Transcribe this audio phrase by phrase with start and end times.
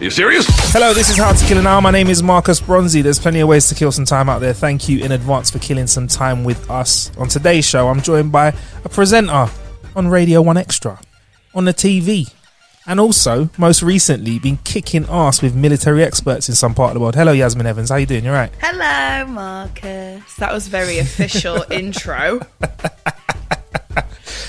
[0.00, 0.46] Are you serious?
[0.72, 1.82] Hello, this is How to Kill an Hour.
[1.82, 3.02] My name is Marcus Bronzy.
[3.02, 4.54] There's plenty of ways to kill some time out there.
[4.54, 7.14] Thank you in advance for killing some time with us.
[7.18, 9.48] On today's show, I'm joined by a presenter
[9.94, 10.98] on Radio 1 Extra,
[11.54, 12.32] on the TV,
[12.86, 17.00] and also, most recently, been kicking ass with military experts in some part of the
[17.00, 17.14] world.
[17.14, 17.90] Hello, Yasmin Evans.
[17.90, 18.24] How are you doing?
[18.24, 18.50] You right?
[18.58, 20.34] Hello, Marcus.
[20.36, 22.40] That was very official intro.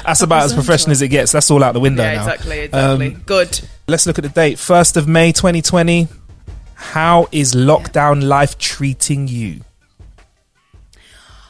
[0.06, 1.34] That's about as professional as it gets.
[1.34, 2.22] That's all out the window Yeah, now.
[2.24, 3.08] exactly, exactly.
[3.16, 3.62] Um, Good.
[3.88, 4.58] Let's look at the date.
[4.58, 6.08] 1st of May 2020.
[6.76, 9.62] How is lockdown life treating you?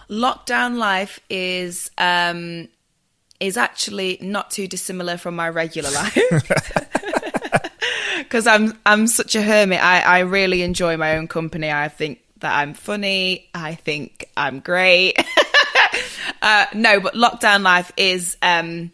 [0.10, 2.68] Lockdown life is um
[3.40, 6.18] is actually not too dissimilar from my regular life.
[8.18, 9.84] Because I'm I'm such a hermit.
[9.84, 11.72] I, I really enjoy my own company.
[11.72, 13.50] I think that I'm funny.
[13.54, 15.18] I think I'm great.
[16.42, 18.92] uh, no, but lockdown life is um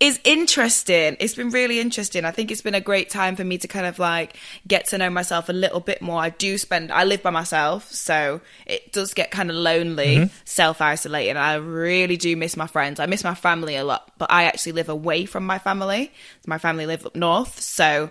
[0.00, 1.16] is interesting.
[1.20, 2.24] It's been really interesting.
[2.24, 4.36] I think it's been a great time for me to kind of like
[4.66, 6.20] get to know myself a little bit more.
[6.20, 10.80] I do spend, I live by myself, so it does get kind of lonely, self
[10.80, 11.36] isolating.
[11.36, 12.98] I really do miss my friends.
[12.98, 16.12] I miss my family a lot, but I actually live away from my family.
[16.46, 18.10] My family live up north, so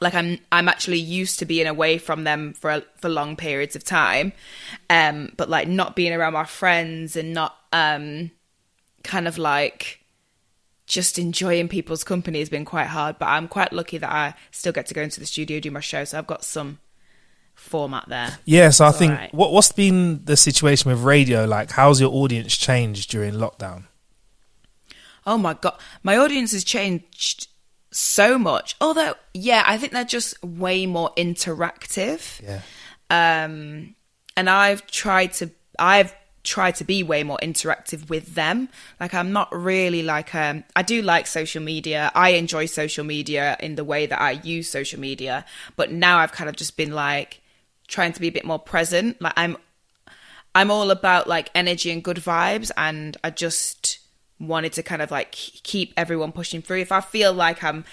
[0.00, 3.84] like I'm I'm actually used to being away from them for for long periods of
[3.84, 4.32] time
[4.88, 8.30] um but like not being around my friends and not um
[9.04, 10.01] kind of like
[10.86, 14.72] just enjoying people's company has been quite hard but I'm quite lucky that I still
[14.72, 16.78] get to go into the studio do my show so I've got some
[17.54, 19.34] format there Yeah, so I think alright.
[19.34, 21.44] what what's been the situation with radio?
[21.44, 23.84] Like, how's your audience changed during lockdown?
[25.26, 27.48] Oh my god, my audience has changed
[27.92, 28.74] so much.
[28.80, 32.40] Although, yeah, I think they're just way more interactive.
[32.42, 32.62] Yeah.
[33.44, 33.94] Um,
[34.36, 38.68] and I've tried to, I've tried to be way more interactive with them.
[38.98, 42.10] Like, I'm not really like, um, I do like social media.
[42.14, 45.44] I enjoy social media in the way that I use social media.
[45.76, 47.40] But now I've kind of just been like
[47.86, 49.20] trying to be a bit more present.
[49.20, 49.56] Like, I'm,
[50.54, 54.00] I'm all about like energy and good vibes, and I just
[54.38, 56.80] wanted to kind of like keep everyone pushing through.
[56.80, 57.84] If I feel like I'm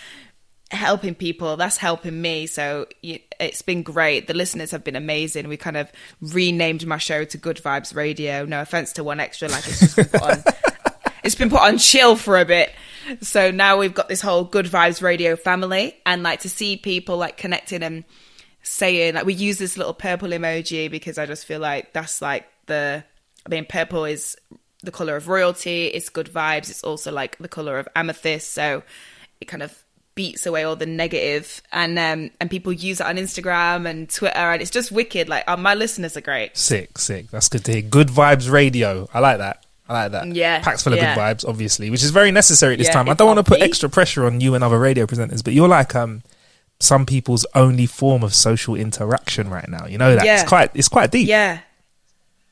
[0.71, 2.47] helping people, that's helping me.
[2.47, 4.27] So it's been great.
[4.27, 5.47] The listeners have been amazing.
[5.47, 5.91] We kind of
[6.21, 8.45] renamed my show to Good Vibes Radio.
[8.45, 10.43] No offense to One Extra, like it's just been put on.
[11.21, 12.71] It's been put on chill for a bit.
[13.21, 17.17] So now we've got this whole Good Vibes Radio family, and like to see people
[17.17, 18.05] like connecting and
[18.61, 22.45] saying like we use this little purple emoji because I just feel like that's like
[22.67, 23.03] the
[23.45, 24.37] I mean purple is
[24.81, 28.83] the color of royalty, it's good vibes, it's also like the color of amethyst, so
[29.41, 29.83] it kind of
[30.19, 34.35] beats away all the negative and um and people use it on Instagram and Twitter
[34.35, 36.57] and it's just wicked like oh, my listeners are great.
[36.57, 37.31] Sick, sick.
[37.31, 37.81] That's good to hear.
[37.81, 39.07] Good vibes radio.
[39.13, 39.65] I like that.
[39.87, 40.27] I like that.
[40.35, 41.15] Yeah, Packs full of yeah.
[41.15, 43.07] good vibes, obviously, which is very necessary at this Yeah, time.
[43.07, 45.69] I don't want to put extra pressure on you and other radio presenters, but you're
[45.69, 46.21] like um
[46.81, 49.85] some people's only form of social interaction right now.
[49.85, 50.25] You know that.
[50.25, 50.41] Yeah.
[50.41, 51.29] It's quite it's quite deep.
[51.29, 51.59] Yeah.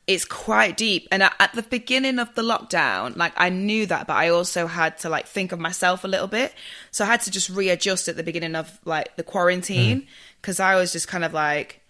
[0.07, 1.07] It's quite deep.
[1.12, 4.97] And at the beginning of the lockdown, like I knew that, but I also had
[5.00, 6.53] to like think of myself a little bit.
[6.91, 10.08] So I had to just readjust at the beginning of like the quarantine
[10.41, 11.82] because I was just kind of like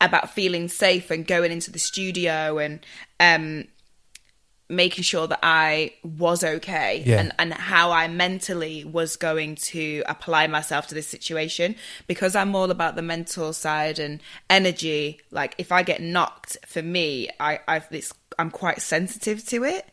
[0.00, 2.80] about feeling safe and going into the studio and
[3.18, 3.64] um
[4.68, 7.20] making sure that I was okay Yeah.
[7.20, 11.76] and, and how I mentally was going to apply myself to this situation
[12.08, 14.20] because I'm all about the mental side and
[14.50, 15.20] energy.
[15.30, 19.86] Like if I get knocked for me, I, I've this I'm quite sensitive to it.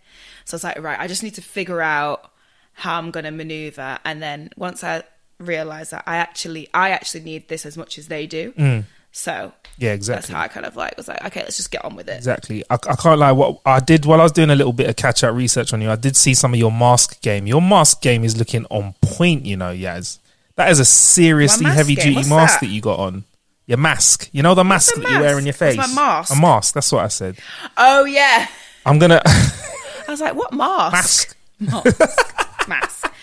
[0.46, 2.32] So I was like, right, I just need to figure out
[2.74, 5.04] how I'm gonna maneuver and then once I
[5.40, 8.52] realize that I actually I actually need this as much as they do.
[8.54, 8.86] Mm.
[9.16, 10.22] So Yeah, exactly.
[10.22, 12.18] that's how I kind of like was like, okay, let's just get on with it.
[12.18, 12.64] Exactly.
[12.70, 13.32] I, I can't lie.
[13.32, 15.82] What I did while I was doing a little bit of catch up research on
[15.82, 17.46] you, I did see some of your mask game.
[17.48, 19.46] Your mask game is looking on point.
[19.46, 20.18] You know, Yaz.
[20.56, 22.06] That is a seriously heavy game?
[22.06, 22.66] duty What's mask that?
[22.68, 22.72] that?
[22.74, 23.24] you got on.
[23.68, 24.30] Your mask.
[24.34, 25.62] You know the mask a that you wear on your mask?
[25.62, 25.96] What's face.
[25.96, 26.36] my mask?
[26.36, 26.74] A mask.
[26.74, 27.38] That's what I said.
[27.78, 28.48] Oh yeah.
[28.86, 31.36] I'm gonna I was like, what mask?
[31.60, 31.80] mask.
[32.00, 32.68] Mask.
[32.68, 33.14] mask.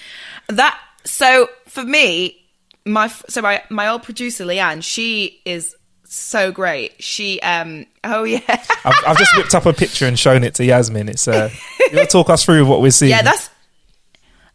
[0.49, 2.37] That so for me,
[2.87, 5.77] my so my my old producer Leanne, she is
[6.13, 7.03] so great.
[7.03, 8.41] She um oh yeah.
[8.49, 11.09] I've, I've just whipped up a picture and shown it to Yasmin.
[11.09, 11.51] It's uh,
[11.91, 13.11] you want to talk us through what we're seeing?
[13.11, 13.51] Yeah, that's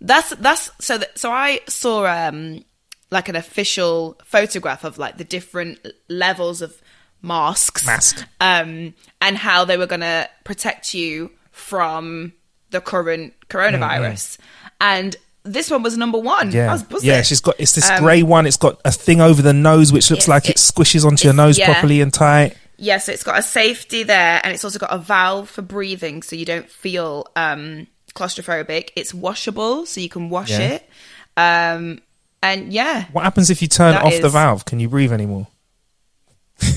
[0.02, 2.66] that's that's so that so I saw um
[3.10, 5.80] like an official photograph of like the different
[6.10, 6.82] levels of
[7.22, 8.24] masks Mask.
[8.42, 12.34] um and how they were going to protect you from
[12.72, 14.38] the current coronavirus
[14.82, 15.16] and
[15.46, 16.52] this one was number one I.
[16.52, 17.08] Yeah, was buzzing.
[17.10, 17.22] yeah.
[17.22, 18.46] She's got it's this Um, grey one.
[18.46, 21.34] It's got a thing over the nose which looks like it, it- squishes onto your
[21.34, 21.72] nose yeah.
[21.72, 22.58] properly and tight.
[22.78, 26.22] Yeah, so it's got a safety there, and it's also got a valve for breathing,
[26.22, 28.90] so you don't feel um, claustrophobic.
[28.98, 30.60] It's washable, so you can wash Yeah.
[30.80, 30.90] it.
[31.38, 32.00] Um,
[32.44, 34.66] and yeah, What happens if you turn off the valve?
[34.66, 35.48] Can you breathe anymore?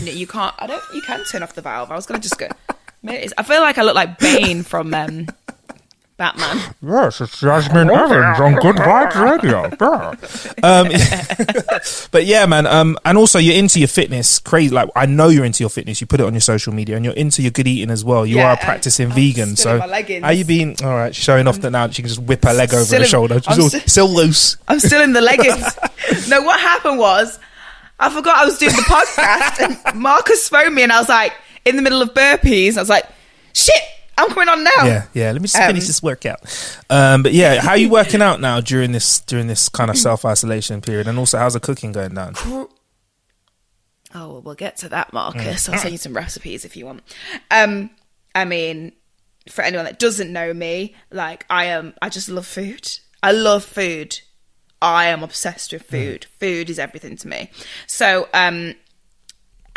[0.04, 0.54] you can't.
[0.58, 0.82] I don't.
[0.94, 1.90] You can turn off the valve.
[1.90, 2.48] I was gonna just go.
[3.08, 5.26] I feel like I look like Bane from um,
[6.18, 6.74] Batman.
[6.82, 9.64] Yes, it's Yasmin Evans on Good Vibes Radio.
[10.62, 10.88] um,
[12.10, 12.66] but yeah, man.
[12.66, 14.38] Um, and also you're into your fitness.
[14.38, 14.72] Crazy.
[14.74, 16.00] Like I know you're into your fitness.
[16.00, 18.24] You put it on your social media, and you're into your good eating as well.
[18.26, 19.56] You Yeah, are a practicing I'm vegan.
[19.56, 20.38] So leggings.
[20.38, 22.96] you being All right, showing off that now she can just whip her leg over
[22.96, 23.40] in- shoulder.
[23.40, 24.56] She's all, still- still loose.
[24.68, 26.28] I'm still in the leggings.
[26.28, 27.38] no, what happened was
[27.98, 29.60] I forgot I was doing the podcast,
[29.92, 31.32] and Marcus phoned me, and I was like
[31.64, 32.76] in the middle of burpees.
[32.76, 33.04] I was like,
[33.52, 33.74] "Shit,
[34.18, 35.32] I'm coming on now." Yeah, yeah.
[35.32, 36.40] Let me just Um, finish this workout.
[36.90, 39.96] Um, but yeah, how are you working out now during this during this kind of
[39.96, 41.06] self isolation period?
[41.08, 42.34] And also, how's the cooking going down?
[44.14, 45.68] Oh, well, we'll get to that, Marcus.
[45.68, 47.02] I'll send you some recipes if you want.
[47.50, 47.90] Um,
[48.34, 48.92] I mean,
[49.50, 52.88] for anyone that doesn't know me, like I am, I just love food.
[53.22, 54.20] I love food.
[54.80, 56.26] I am obsessed with food.
[56.38, 57.50] Food is everything to me.
[57.86, 58.74] So, um,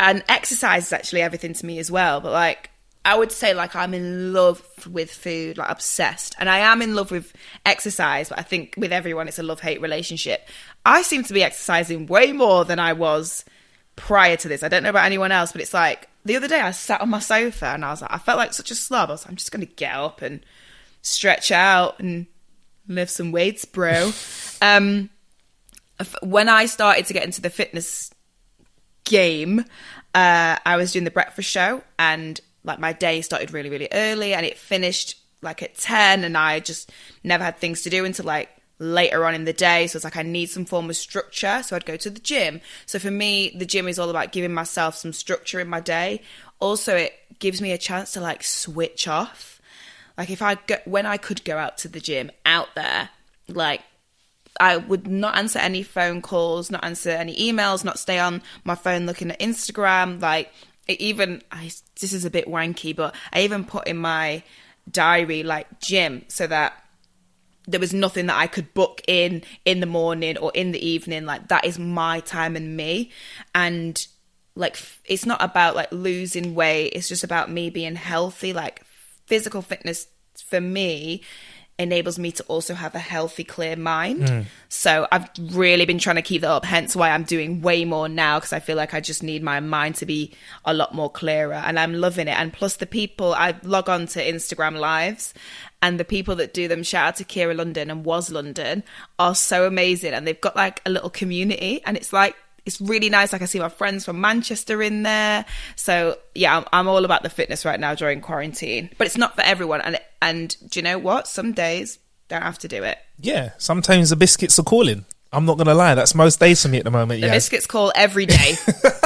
[0.00, 2.20] and exercise is actually everything to me as well.
[2.20, 2.70] But like,
[3.04, 6.94] I would say like I'm in love with food, like obsessed, and I am in
[6.94, 7.32] love with
[7.66, 8.28] exercise.
[8.28, 10.48] But I think with everyone, it's a love hate relationship.
[10.86, 13.44] I seem to be exercising way more than I was
[13.96, 14.62] prior to this.
[14.62, 17.10] I don't know about anyone else, but it's like the other day I sat on
[17.10, 19.08] my sofa and I was like, I felt like such a slob.
[19.08, 20.44] I was like, I'm just going to get up and
[21.02, 22.26] stretch out and
[22.86, 24.12] lift some weights, bro.
[24.62, 25.10] um,
[26.22, 28.10] when I started to get into the fitness
[29.04, 29.60] game,
[30.14, 34.34] uh, I was doing the breakfast show and like my day started really, really early
[34.34, 36.90] and it finished like at 10 and I just
[37.24, 38.48] never had things to do until like
[38.78, 39.86] later on in the day.
[39.86, 41.62] So it's like I need some form of structure.
[41.62, 42.60] So I'd go to the gym.
[42.86, 46.22] So for me, the gym is all about giving myself some structure in my day.
[46.60, 49.60] Also, it gives me a chance to like switch off.
[50.16, 53.10] Like if I go, when I could go out to the gym out there,
[53.48, 53.82] like
[54.60, 58.74] I would not answer any phone calls, not answer any emails, not stay on my
[58.74, 60.20] phone looking at Instagram.
[60.20, 60.52] Like
[60.88, 61.70] even, I,
[62.00, 64.42] this is a bit wanky, but I even put in my
[64.90, 66.82] diary like gym so that
[67.66, 71.24] there was nothing that I could book in in the morning or in the evening.
[71.24, 73.12] Like that is my time and me.
[73.54, 74.04] And
[74.54, 76.92] like it's not about like losing weight.
[76.94, 78.52] It's just about me being healthy.
[78.52, 78.82] Like
[79.26, 80.08] physical fitness
[80.44, 81.22] for me
[81.82, 84.22] enables me to also have a healthy, clear mind.
[84.22, 84.44] Mm.
[84.68, 86.64] So I've really been trying to keep that up.
[86.64, 89.60] Hence why I'm doing way more now because I feel like I just need my
[89.60, 90.32] mind to be
[90.64, 92.38] a lot more clearer, and I'm loving it.
[92.38, 95.34] And plus, the people I log on to Instagram lives.
[95.84, 98.84] And the people that do them, shout out to Kira London and Was London,
[99.18, 100.12] are so amazing.
[100.12, 103.32] And they've got like a little community, and it's like it's really nice.
[103.32, 105.44] Like I see my friends from Manchester in there.
[105.76, 108.90] So yeah, I'm, I'm all about the fitness right now during quarantine.
[108.98, 109.80] But it's not for everyone.
[109.80, 111.26] And and do you know what?
[111.28, 112.98] Some days don't have to do it.
[113.18, 115.04] Yeah, sometimes the biscuits are calling.
[115.32, 117.20] I'm not gonna lie, that's most days for me at the moment.
[117.20, 117.32] The Yeah.
[117.34, 118.54] biscuits call every day.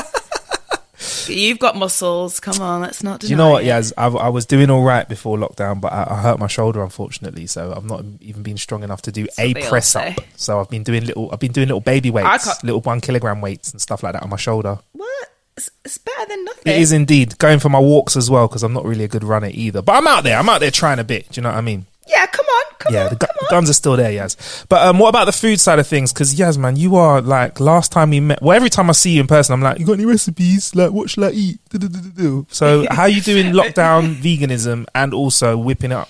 [1.28, 2.40] You've got muscles.
[2.40, 3.21] Come on, let's not.
[3.21, 3.92] Do you know what, Yaz?
[3.97, 7.47] I, I was doing all right before lockdown, but I, I hurt my shoulder unfortunately,
[7.47, 10.04] so I've not even been strong enough to do a they all press up.
[10.04, 10.14] Eh?
[10.37, 13.73] So I've been doing little, I've been doing little baby weights, little one kilogram weights
[13.73, 14.78] and stuff like that on my shoulder.
[14.92, 15.28] What?
[15.56, 16.73] It's, it's better than nothing.
[16.73, 19.25] It is indeed going for my walks as well because I'm not really a good
[19.25, 19.80] runner either.
[19.80, 20.38] But I'm out there.
[20.38, 21.30] I'm out there trying a bit.
[21.30, 21.87] Do you know what I mean?
[22.08, 23.50] Yeah, come on, come yeah, on, the, gu- come on.
[23.50, 24.64] guns are still there, Yaz.
[24.68, 26.12] But um, what about the food side of things?
[26.12, 28.40] Because Yaz, man, you are like last time we met.
[28.40, 30.75] Well, every time I see you in person, I'm like, you got any recipes?
[30.75, 31.58] Like, what should I eat?
[31.70, 32.46] Du-du-du-du-du.
[32.48, 36.08] So, how are you doing lockdown veganism and also whipping up?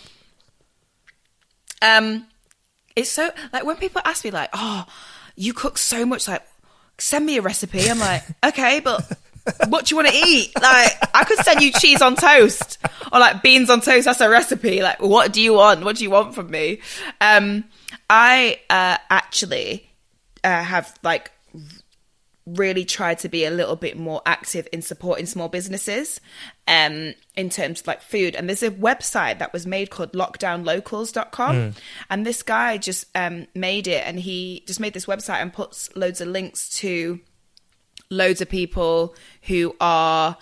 [1.83, 2.27] um
[2.97, 4.87] it's so like when people ask me like oh
[5.37, 6.43] you cook so much like
[6.99, 9.07] send me a recipe i'm like okay but
[9.69, 10.53] what do you want to eat?
[10.61, 12.79] Like, I could send you cheese on toast
[13.13, 14.07] or like beans on toast.
[14.07, 14.83] That's a recipe.
[14.83, 15.85] Like, what do you want?
[15.85, 16.81] What do you want from me?
[17.21, 17.65] Um,
[18.11, 19.89] I uh, actually
[20.45, 21.31] uh, have like
[22.47, 26.21] really tried to be a little bit more active in supporting small businesses
[26.69, 31.75] um in terms of like food and there's a website that was made called lockdownlocals.com
[32.09, 35.95] and this guy just um made it and he just made this website and puts
[35.97, 37.19] loads of links to
[38.11, 40.37] loads of people who are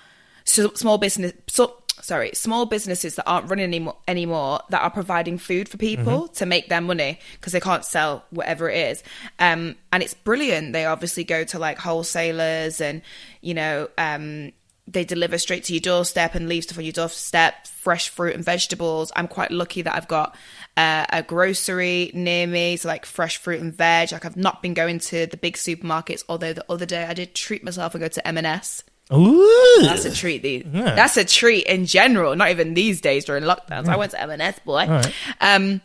[0.45, 5.69] small business so sorry small businesses that aren't running anymore anymore that are providing food
[5.69, 9.03] for people to make their money because they can't sell whatever it is.
[9.39, 10.73] Um and it's brilliant.
[10.75, 13.01] They obviously go to like wholesalers and
[13.41, 14.53] you know um
[14.87, 18.45] they deliver straight to your doorstep and leave stuff on your doorstep fresh fruit and
[18.45, 20.37] vegetables i'm quite lucky that i've got
[20.77, 24.75] uh, a grocery near me so like fresh fruit and veg like i've not been
[24.75, 28.09] going to the big supermarkets although the other day i did treat myself and go
[28.09, 29.81] to m&s Ooh.
[29.83, 30.43] that's a treat.
[30.43, 30.65] These.
[30.73, 32.35] That's a treat in general.
[32.37, 33.87] Not even these days during lockdowns.
[33.87, 35.03] I went to M&S, boy.
[35.41, 35.83] Um,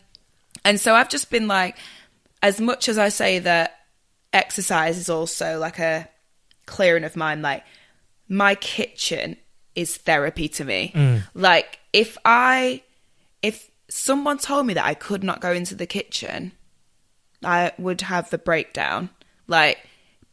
[0.64, 1.76] and so I've just been like,
[2.42, 3.76] as much as I say that
[4.32, 6.08] exercise is also like a
[6.66, 7.64] clearing of mind, like
[8.30, 9.36] my kitchen
[9.74, 10.92] is therapy to me.
[11.34, 12.82] Like if I,
[13.42, 16.52] if someone told me that I could not go into the kitchen,
[17.44, 19.10] I would have the breakdown.
[19.48, 19.78] Like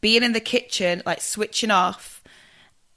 [0.00, 2.22] being in the kitchen, like switching off,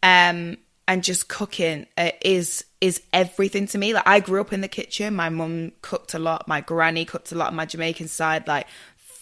[0.03, 3.93] um, and just cooking uh, is is everything to me.
[3.93, 5.15] Like I grew up in the kitchen.
[5.15, 6.48] My mum cooked a lot.
[6.48, 8.48] My granny cooked a lot on my Jamaican side.
[8.48, 8.67] Like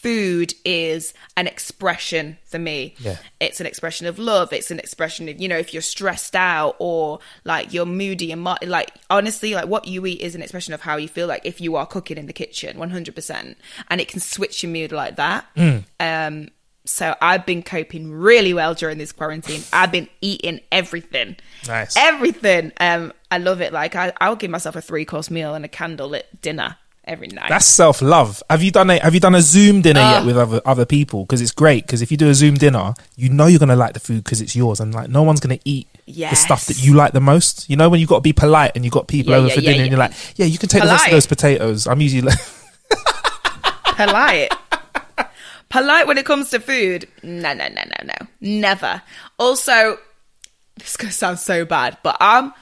[0.01, 2.95] food is an expression for me.
[2.99, 3.17] Yeah.
[3.39, 4.53] It's an expression of love.
[4.53, 8.43] It's an expression of, you know, if you're stressed out or like you're moody and
[8.43, 11.59] like honestly, like what you eat is an expression of how you feel like if
[11.59, 13.55] you are cooking in the kitchen, 100%.
[13.89, 15.45] And it can switch your mood like that.
[15.99, 16.49] Um,
[16.85, 19.61] so I've been coping really well during this quarantine.
[19.73, 21.35] I've been eating everything.
[21.67, 21.95] Nice.
[21.97, 22.71] Everything.
[22.79, 23.73] Um, I love it.
[23.73, 27.49] Like I, I'll give myself a three course meal and a candlelit dinner every night.
[27.49, 28.41] That's self love.
[28.49, 31.23] Have you done a Have you done a Zoom dinner yet with other other people?
[31.25, 31.85] Because it's great.
[31.85, 34.41] Because if you do a Zoom dinner, you know you're gonna like the food because
[34.41, 37.69] it's yours, and like no one's gonna eat the stuff that you like the most.
[37.69, 39.53] You know when you got to be polite and you got people Yeah, over yeah,
[39.55, 41.87] for yeah, dinner, and you're like, yeah, you can take the rest of those potatoes.
[41.87, 42.39] I'm usually like,
[43.95, 44.51] polite.
[45.69, 47.07] polite when it comes to food.
[47.23, 48.27] No, no, no, no, no.
[48.41, 49.01] Never.
[49.37, 49.97] Also,
[50.77, 52.53] this is gonna sound so bad, but um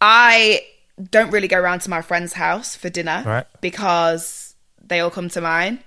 [0.00, 0.62] I
[1.10, 3.46] don't really go around to my friend's house for dinner Right.
[3.60, 4.54] because
[4.84, 5.78] they all come to mine.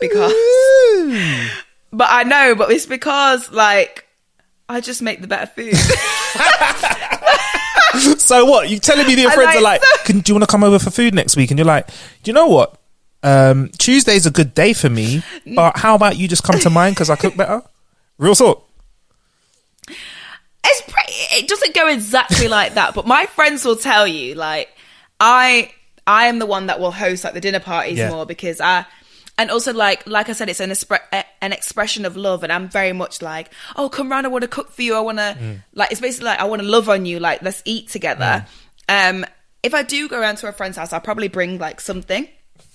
[0.00, 0.32] Because
[1.92, 4.06] But I know, but it's because like
[4.68, 5.74] I just make the better food.
[8.20, 8.68] so what?
[8.68, 10.50] You telling me that your I friends are like- like, Can, do you want to
[10.50, 11.50] come over for food next week?
[11.50, 11.92] And you're like, do
[12.24, 12.76] you know what?
[13.22, 15.22] Um, Tuesday's a good day for me,
[15.56, 17.62] but how about you just come to mine because I cook better?
[18.18, 18.67] Real talk.
[20.70, 21.12] It's pretty,
[21.44, 24.68] it doesn't go exactly like that but my friends will tell you like
[25.20, 25.70] i
[26.06, 28.10] i am the one that will host like the dinner parties Yeah.
[28.10, 28.84] more because i
[29.36, 30.72] and also like like i said it's an
[31.12, 34.42] eh, an expression of love and i'm very much like oh come round i want
[34.42, 35.62] to cook for you i want to Mm.
[35.74, 38.46] like it's basically like i want to love on you like let's eat together
[38.88, 39.24] um
[39.62, 42.28] if i do go around to a friend's house i'll probably bring like something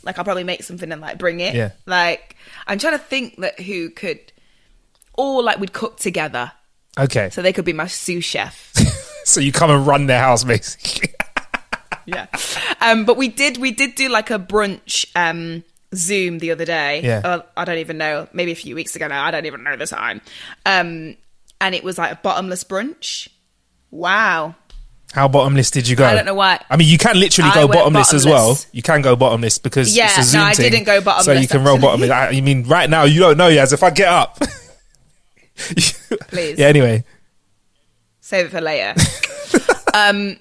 [0.03, 1.71] like i'll probably make something and like bring it Yeah.
[1.85, 2.35] like
[2.67, 4.19] i'm trying to think that who could
[5.15, 6.51] or like we'd cook together
[6.97, 7.29] Okay.
[7.31, 8.71] so they could be my sous chef.
[9.25, 11.13] So you come and run their house, basically.
[12.05, 12.27] yeah.
[12.81, 15.63] Um, but we did we did do like a brunch um
[15.95, 17.01] Zoom the other day.
[17.01, 17.21] Yeah.
[17.23, 19.23] Uh, I don't even know, maybe a few weeks ago now.
[19.23, 20.19] I don't even know the time.
[20.65, 21.15] Um,
[21.61, 23.29] and it was like a bottomless brunch.
[23.91, 24.55] Wow.
[25.13, 26.05] How bottomless did you go?
[26.05, 26.59] I don't know why.
[26.69, 28.57] I mean, you can literally I go went bottomless, as well.
[28.73, 30.69] You can go bottomless because Yeah, it's a Zoom no, I thing.
[30.71, 31.25] didn't go bottomless.
[31.25, 32.09] So you can roll bottomless.
[32.09, 33.71] I, you mean right now you don't know, Yaz.
[33.71, 34.39] If I get up,
[36.33, 36.59] Please.
[36.59, 36.67] Yeah.
[36.67, 37.03] Anyway,
[38.21, 38.93] Save it for later.
[39.93, 40.37] um,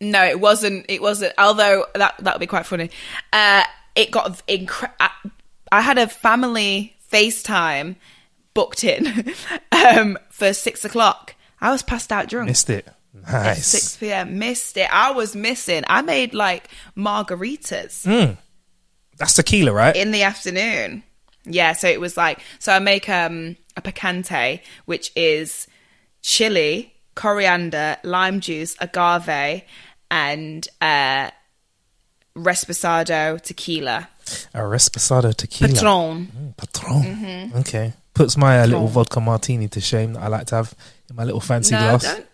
[0.00, 0.86] no, it wasn't.
[0.88, 1.32] It wasn't.
[1.38, 2.90] Although that that would be quite funny.
[3.32, 3.62] Uh,
[3.94, 5.10] it got incre- I,
[5.72, 7.96] I had a family FaceTime
[8.54, 9.34] booked in
[9.72, 11.34] um, for six o'clock.
[11.60, 12.48] I was passed out drunk.
[12.48, 12.86] missed it.
[13.26, 13.66] at Nice.
[13.68, 14.38] 6 p.m.
[14.38, 14.88] Missed it.
[14.92, 15.84] I was missing.
[15.88, 18.36] I made like margaritas Mm.
[19.16, 19.96] That's tequila, right?
[19.96, 21.02] in the afternoon.
[21.46, 25.66] Yeah, so it was like so I make um a picante, which is
[26.22, 29.62] chili, coriander, lime juice, agave,
[30.10, 31.30] and uh
[32.36, 34.08] Reposado tequila.
[34.52, 35.72] A Reposado tequila.
[35.72, 36.26] Patron.
[36.26, 37.02] Mm, Patron.
[37.02, 37.58] Mm-hmm.
[37.60, 37.92] Okay.
[38.12, 40.74] Puts my uh, little vodka martini to shame that I like to have
[41.08, 42.02] in my little fancy No, glass.
[42.02, 42.26] don't.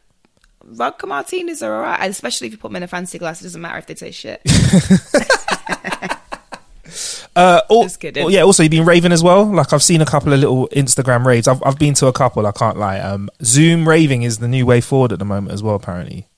[0.64, 3.40] Vodka martinis are alright, especially if you put them in a fancy glass.
[3.40, 4.40] It doesn't matter if they taste shit.
[7.34, 8.24] Uh, al- Just kidding.
[8.24, 8.42] oh, yeah.
[8.42, 9.44] Also, you've been raving as well.
[9.44, 11.48] Like I've seen a couple of little Instagram raves.
[11.48, 12.46] I've I've been to a couple.
[12.46, 12.98] I can't lie.
[13.00, 15.74] Um, Zoom raving is the new way forward at the moment as well.
[15.74, 16.28] Apparently.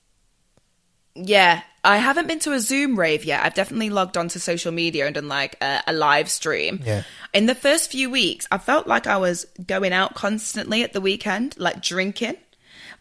[1.15, 3.45] Yeah, I haven't been to a Zoom rave yet.
[3.45, 6.81] I've definitely logged onto social media and done like a, a live stream.
[6.83, 7.03] Yeah.
[7.33, 10.99] In the first few weeks, I felt like I was going out constantly at the
[11.01, 12.35] weekend, like drinking.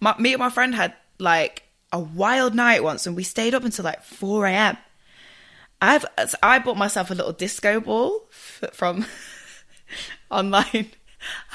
[0.00, 3.64] My, me and my friend had like a wild night once, and we stayed up
[3.64, 4.76] until like four a.m.
[5.90, 6.04] I've
[6.42, 9.06] I bought myself a little disco ball f- from
[10.30, 10.90] online.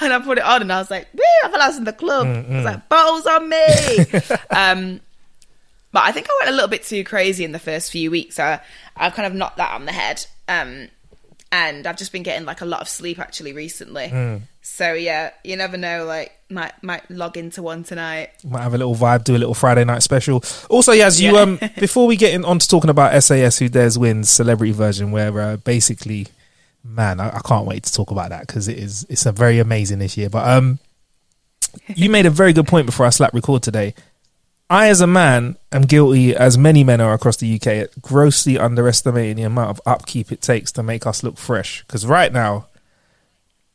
[0.01, 1.77] And I put it on and I was like, Woo, I felt like I was
[1.77, 2.25] in the club.
[2.25, 3.97] I was like, balls on me.
[4.49, 4.99] um,
[5.91, 8.35] but I think I went a little bit too crazy in the first few weeks.
[8.35, 8.59] So
[8.97, 10.25] I've kind of knocked that on the head.
[10.47, 10.87] Um,
[11.51, 14.39] and I've just been getting like a lot of sleep actually recently.
[14.79, 16.05] So yeah, you never know.
[16.05, 18.29] Like might might log into one tonight.
[18.45, 20.41] Might have a little vibe, do a little Friday night special.
[20.69, 21.41] Also, yeah, as you Yeah.
[21.41, 25.11] um before we get in, on to talking about SAS Who Dares Wins celebrity version,
[25.11, 26.27] where uh, basically,
[26.81, 29.59] man, I, I can't wait to talk about that because it is it's a very
[29.59, 30.29] amazing this year.
[30.29, 30.79] But um,
[31.87, 33.93] you made a very good point before I slap record today.
[34.69, 38.57] I, as a man, am guilty, as many men are across the UK, at grossly
[38.57, 41.83] underestimating the amount of upkeep it takes to make us look fresh.
[41.85, 42.67] Because right now,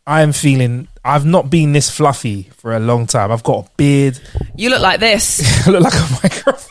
[0.07, 3.33] I am feeling I've not been this fluffy for a long time.
[3.33, 4.19] I've got a beard.
[4.57, 5.67] You look like this.
[5.67, 6.71] I look like a microphone.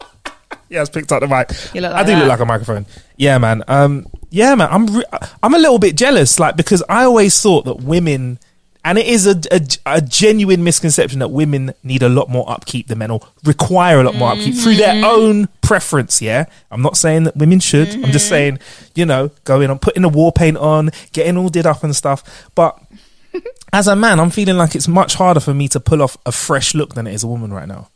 [0.68, 1.50] yeah, it's picked up the mic.
[1.74, 2.18] You look I do that.
[2.18, 2.86] look like a microphone.
[3.16, 3.62] Yeah, man.
[3.68, 4.68] Um, yeah, man.
[4.70, 5.04] I'm re-
[5.42, 8.38] I'm a little bit jealous, like because I always thought that women,
[8.84, 12.88] and it is a, a, a genuine misconception that women need a lot more upkeep
[12.88, 15.00] than men, or require a lot more upkeep through Mm-hmm.
[15.00, 16.20] their own preference.
[16.22, 17.88] Yeah, I'm not saying that women should.
[17.88, 18.12] I'm Mm-hmm.
[18.12, 18.58] just saying,
[18.94, 22.22] you know, going on, putting the war paint on, getting all did up and stuff,
[22.54, 22.78] but.
[23.70, 26.32] As a man, I'm feeling like it's much harder for me to pull off a
[26.32, 27.90] fresh look than it is a woman right now.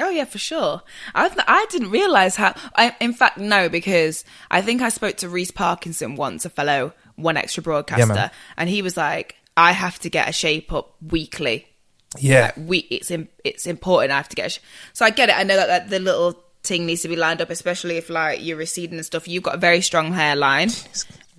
[0.00, 0.82] Oh yeah, for sure.
[1.14, 2.52] I I didn't realize how.
[2.74, 6.92] I, in fact, no, because I think I spoke to Reece Parkinson once, a fellow
[7.14, 8.30] One Extra broadcaster, man.
[8.56, 11.68] and he was like, "I have to get a shape up weekly.
[12.18, 14.12] Yeah, We it's im- it's important.
[14.12, 14.60] I have to get." A sh-.
[14.92, 15.36] So I get it.
[15.38, 18.42] I know that, that the little thing needs to be lined up, especially if like
[18.42, 19.28] you're receding and stuff.
[19.28, 20.68] You've got a very strong hairline.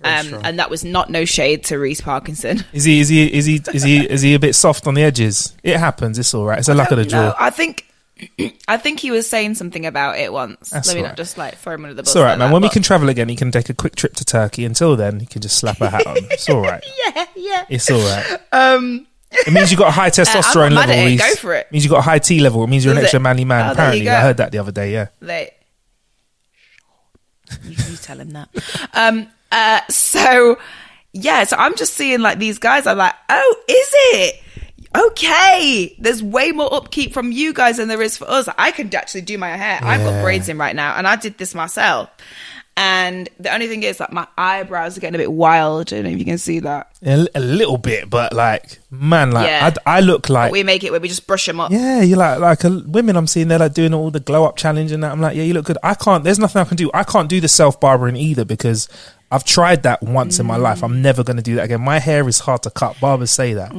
[0.00, 0.44] very Um, strong.
[0.44, 2.64] and that was not no shade to Reece Parkinson.
[2.72, 3.00] Is he?
[3.00, 3.26] Is he?
[3.32, 3.60] Is he?
[3.72, 4.06] Is he?
[4.08, 5.54] Is he a bit soft on the edges?
[5.62, 6.18] It happens.
[6.18, 6.58] It's all right.
[6.58, 7.34] It's a luck of the draw.
[7.38, 7.84] I think.
[8.68, 10.70] I think he was saying something about it once.
[10.70, 12.10] That's Let me all not just like throw him under the bus.
[12.10, 12.48] It's all right, like man.
[12.48, 14.64] that, When we can travel again, he can take a quick trip to Turkey.
[14.64, 16.16] Until then, he can just slap a hat on.
[16.30, 16.82] It's all right.
[17.14, 17.64] yeah, yeah.
[17.68, 18.38] It's all right.
[18.52, 19.06] Um,
[19.46, 21.12] it means you've got a high testosterone I'm not mad level.
[21.12, 21.18] it.
[21.18, 21.70] Go for it.
[21.72, 22.62] means you've got a high T level.
[22.64, 23.22] It means you're an extra it?
[23.22, 23.68] manly man.
[23.68, 24.92] Oh, Apparently, I heard that the other day.
[24.92, 25.08] Yeah.
[25.20, 25.52] They.
[27.64, 28.48] You, you tell him that.
[28.94, 29.28] Um.
[29.52, 29.80] Uh.
[29.88, 30.58] So,
[31.12, 31.44] yeah.
[31.44, 32.86] So I'm just seeing like these guys.
[32.86, 34.42] I'm like, oh, is it?
[34.96, 38.48] Okay, there's way more upkeep from you guys than there is for us.
[38.56, 39.78] I can actually do my hair.
[39.82, 42.08] I've got braids in right now, and I did this myself.
[42.78, 45.92] And the only thing is that my eyebrows are getting a bit wild.
[45.92, 46.90] I don't know if you can see that.
[47.02, 49.72] A, a little bit, but like, man, like Yeah.
[49.86, 51.70] I, I look like we make it where we just brush them up.
[51.72, 53.16] Yeah, you like like a, women.
[53.16, 55.12] I'm seeing they're like doing all the glow up challenge and that.
[55.12, 55.78] I'm like, yeah, you look good.
[55.82, 56.22] I can't.
[56.22, 56.90] There's nothing I can do.
[56.92, 58.88] I can't do the self barbering either because
[59.30, 60.84] I've tried that once in my life.
[60.84, 61.80] I'm never going to do that again.
[61.80, 62.98] My hair is hard to cut.
[63.00, 63.72] Barbers say that.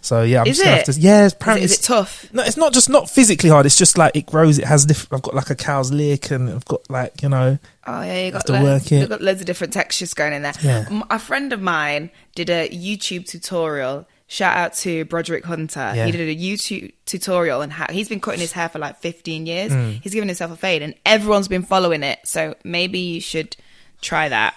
[0.00, 0.86] So yeah, I'm Is just gonna it?
[0.86, 1.00] have to.
[1.00, 2.32] Yeah, Is it, apparently is it it's- tough?
[2.32, 3.66] No, it's not just not physically hard.
[3.66, 4.58] It's just like it grows.
[4.58, 4.86] It has.
[4.86, 7.58] Diff- I've got like a cow's lick, and I've got like you know.
[7.86, 9.00] Oh yeah, you got to loads, work it.
[9.00, 10.54] you've got loads of different textures going in there.
[10.62, 10.88] Yeah.
[11.10, 14.06] A friend of mine did a YouTube tutorial.
[14.26, 15.92] Shout out to Broderick Hunter.
[15.94, 16.04] Yeah.
[16.06, 19.46] He did a YouTube tutorial and how he's been cutting his hair for like 15
[19.46, 19.72] years.
[19.72, 19.90] Hmm.
[20.02, 22.18] He's given himself a fade, and everyone's been following it.
[22.24, 23.56] So maybe you should
[24.00, 24.54] try that.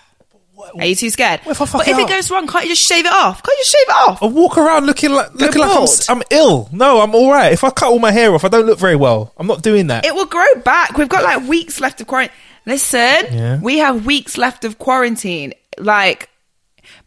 [0.80, 1.42] Are you too scared?
[1.46, 3.42] If I fuck but it if it goes wrong, can't you just shave it off?
[3.44, 4.24] Can't you just shave it off?
[4.24, 5.72] I walk around looking like looking like
[6.10, 6.70] I'm, I'm ill.
[6.72, 7.52] No, I'm all right.
[7.52, 9.34] If I cut all my hair off, I don't look very well.
[9.38, 10.06] I'm not doing that.
[10.06, 10.98] It will grow back.
[10.98, 12.36] We've got like weeks left of quarantine.
[12.66, 13.00] Listen,
[13.32, 13.60] Yeah.
[13.60, 15.54] we have weeks left of quarantine.
[15.78, 16.30] Like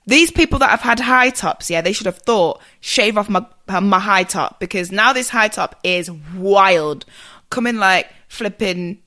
[0.06, 3.44] these people that have had high tops, yeah, they should have thought shave off my
[3.80, 7.04] my high top because now this high top is wild,
[7.50, 8.98] coming like flipping.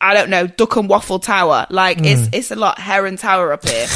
[0.00, 1.66] I don't know, Duck and Waffle Tower.
[1.70, 2.34] Like it's Mm.
[2.34, 3.86] it's a lot Heron Tower up here.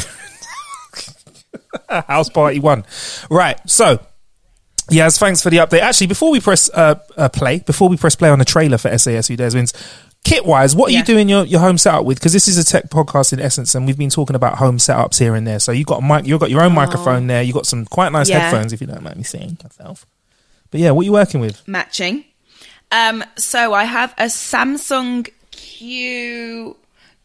[2.07, 2.85] House Party One.
[3.29, 3.59] Right.
[3.69, 3.99] So,
[4.89, 5.79] yes, thanks for the update.
[5.81, 8.95] Actually, before we press uh, uh, play, before we press play on the trailer for
[8.97, 9.73] SAS Who Dares Wins,
[10.23, 12.17] kit wise, what are you doing your, your home setup with?
[12.19, 15.19] Because this is a tech podcast in essence, and we've been talking about home setups
[15.19, 15.59] here and there.
[15.59, 17.41] So you got a mic, you've got your own microphone there.
[17.43, 18.33] You've got some quite nice Oh.
[18.33, 18.39] Yeah.
[18.49, 20.05] headphones, if you don't mind me saying myself.
[20.71, 21.65] But yeah, what are you working with?
[21.67, 22.25] matching.
[22.91, 25.25] Um, so I have a Samson
[25.79, 26.75] Q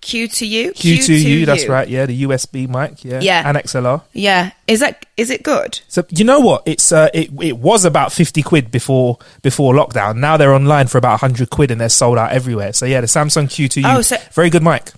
[0.01, 1.87] Q to U Q2U, that's right.
[1.87, 3.05] Yeah, the USB mic.
[3.05, 3.43] Yeah, Yeah.
[3.47, 4.03] and XLR.
[4.15, 5.81] Yeah, is that is it good?
[5.89, 6.63] So you know what?
[6.67, 10.17] It's uh, it it was about fifty quid before before lockdown.
[10.17, 12.73] Now they're online for about hundred quid and they're sold out everywhere.
[12.73, 14.91] So yeah, the Samson Q2U, Oh, so- very good mic,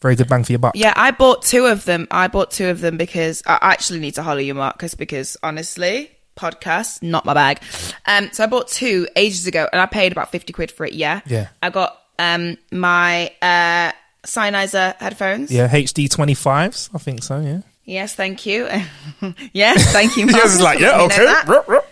[0.00, 0.72] Very good bang for your buck.
[0.74, 2.08] Yeah, I bought two of them.
[2.10, 6.10] I bought two of them because I actually need to holler you, Marcus, because honestly,
[6.34, 7.60] podcast, not my bag.
[8.06, 10.94] Um, so I bought two ages ago and I paid about 50 quid for it,
[10.94, 11.20] yeah.
[11.26, 11.48] Yeah.
[11.62, 13.92] I got um my uh
[14.24, 15.50] Sennheiser headphones.
[15.50, 16.90] Yeah, HD 25s.
[16.94, 17.60] I think so, yeah.
[17.84, 18.68] Yes, thank you.
[19.52, 20.26] yes, thank you.
[20.30, 21.24] Yes, it's like, yeah, letting me know okay.
[21.24, 21.46] that.
[21.46, 21.86] Rup, rup.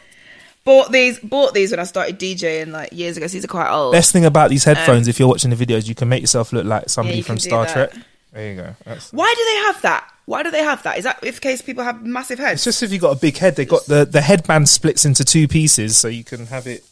[0.65, 3.27] Bought these bought these when I started DJing like years ago.
[3.27, 3.93] So these are quite old.
[3.93, 6.65] Best thing about these headphones, if you're watching the videos, you can make yourself look
[6.65, 7.73] like somebody you from Star that.
[7.93, 8.05] Trek.
[8.33, 8.75] There you go.
[8.85, 10.11] That's, Why do they have that?
[10.25, 10.99] Why do they have that?
[10.99, 12.55] Is that in case people have massive heads?
[12.55, 15.23] it's just if you've got a big head, they got the, the headband splits into
[15.23, 16.83] two pieces so you can have it.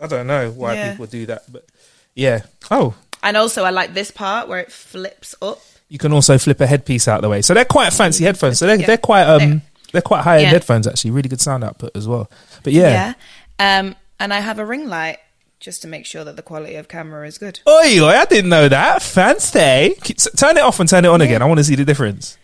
[0.00, 0.90] I don't know why Yeah.
[0.92, 1.66] people do that, but
[2.16, 2.40] yeah.
[2.70, 5.60] Oh, and also I like this part where it flips up.
[5.88, 7.40] you can also flip a headpiece out the way.
[7.42, 8.58] So they're quite fancy headphones.
[8.58, 8.86] So they're, Yeah.
[8.86, 10.50] they're quite um they're quite high end Yeah.
[10.50, 11.12] headphones actually.
[11.12, 12.28] Really good sound output as well.
[12.64, 13.14] But yeah.
[13.60, 13.78] Yeah.
[13.78, 15.18] Um, and I have a ring light
[15.60, 17.60] just to make sure that the quality of camera is good.
[17.68, 19.00] Oi, oi, I didn't know that.
[19.02, 19.94] Fancy.
[20.02, 21.40] Keep- Turn it off and turn it on again.
[21.40, 22.36] I want to see the difference.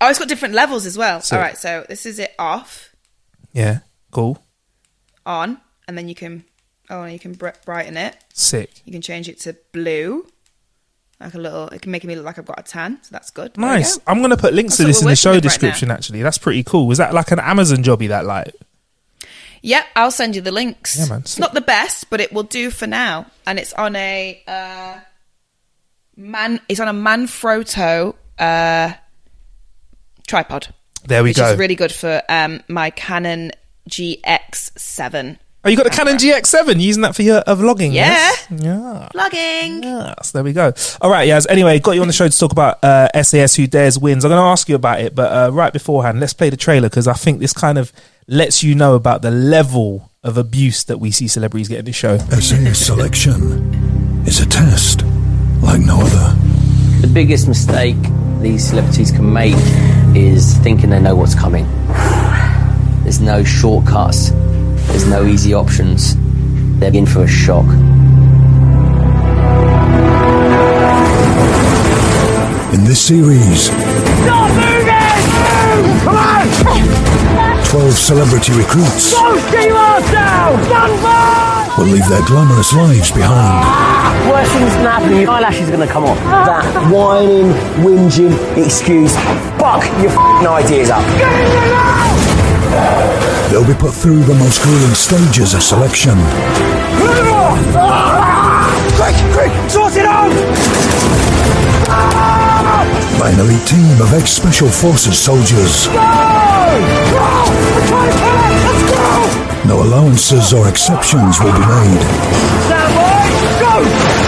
[0.00, 1.20] Oh, it's got different levels as well.
[1.20, 2.94] So- All right, so this is it off,
[3.52, 3.78] Yeah.
[4.12, 4.40] Cool.
[5.26, 6.44] on, and then you can
[6.90, 8.16] oh, and you can br- brighten it.
[8.32, 8.82] Sick.
[8.84, 10.26] You can change it to blue,
[11.20, 11.68] like a little.
[11.68, 13.54] It can make me look like I've got a tan, so that's good.
[13.54, 13.96] There Nice.
[13.96, 14.02] go.
[14.06, 16.22] I'm going to put links That's to this in the show with right description, actually.
[16.22, 16.86] That's pretty cool.
[16.86, 18.54] Was that like an Amazon jobby, that light?
[19.62, 20.96] Yep, I'll send you the links.
[20.98, 21.20] Yeah, man.
[21.20, 24.98] It's not the best, but it will do for now, and it's on a uh,
[26.16, 26.60] man.
[26.68, 28.92] It's on a Manfrotto uh,
[30.28, 30.68] tripod.
[31.04, 31.50] There we which go.
[31.52, 33.50] is really good for um, my Canon
[33.90, 35.38] GX7
[35.68, 37.92] Oh, you got the Canon GX7 You're using that for your uh, vlogging?
[37.92, 38.06] Yeah.
[38.06, 38.46] yes?
[38.48, 39.08] Yeah.
[39.14, 39.82] vlogging.
[39.84, 40.72] Yes, there we go.
[41.02, 41.44] All right, Yaz.
[41.46, 44.24] Anyway, got you on the show to talk about uh, SAS Who Dares Wins.
[44.24, 46.88] I'm going to ask you about it, but uh, right beforehand, let's play the trailer
[46.88, 47.92] because I think this kind of
[48.26, 51.92] lets you know about the level of abuse that we see celebrities get in the
[51.92, 52.16] show.
[52.16, 55.02] SAS selection is a test
[55.60, 56.34] like no other.
[57.02, 57.96] The biggest mistake
[58.40, 59.54] these celebrities can make
[60.16, 61.66] is thinking they know what's coming.
[63.02, 64.30] There's no shortcuts,
[64.88, 66.16] there's no easy options.
[66.78, 67.66] They're in for a shock.
[72.74, 74.98] In this series, stop moving!
[76.04, 77.64] Come on!
[77.64, 79.14] 12 celebrity recruits
[81.78, 86.04] will leave their glamorous lives behind Worst thing's gonna happen, your eyelashes are gonna come
[86.04, 86.18] off.
[86.22, 86.44] Ah.
[86.44, 87.52] That whining,
[87.84, 89.14] whinging excuse.
[89.56, 92.07] Fuck your f***ing ideas up.
[93.50, 96.16] They'll be put through the most grueling stages of selection.
[98.96, 100.28] Quick, quick, sort it out!
[103.18, 105.88] by an elite team of ex-special forces soldiers.
[109.66, 112.02] No allowances or exceptions will be made.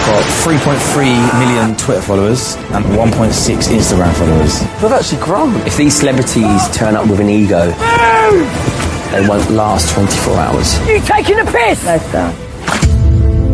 [0.07, 4.59] got 3.3 million Twitter followers and 1.6 Instagram followers.
[4.81, 5.55] They've actually grown.
[5.65, 7.71] If these celebrities turn up with an ego,
[9.11, 10.79] they won't last 24 hours.
[10.87, 11.85] You taking a piss?
[11.85, 12.33] Left down.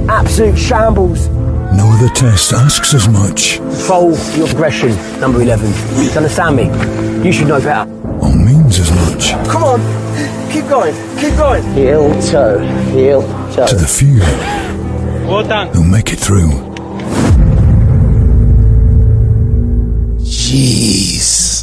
[0.09, 1.27] Absolute shambles.
[1.27, 4.89] No other test asks as much Control your progression,
[5.19, 5.69] number 11.
[5.95, 6.65] Do you understand me?
[7.25, 7.89] You should know better.
[8.21, 9.79] or means as much Come on,
[10.51, 11.61] keep going, keep going.
[11.73, 12.59] Heel toe,
[12.91, 13.21] heel
[13.53, 13.67] toe.
[13.67, 14.19] to the few
[15.27, 15.67] Well done.
[15.73, 16.51] who make it through.
[20.21, 21.56] Jeez.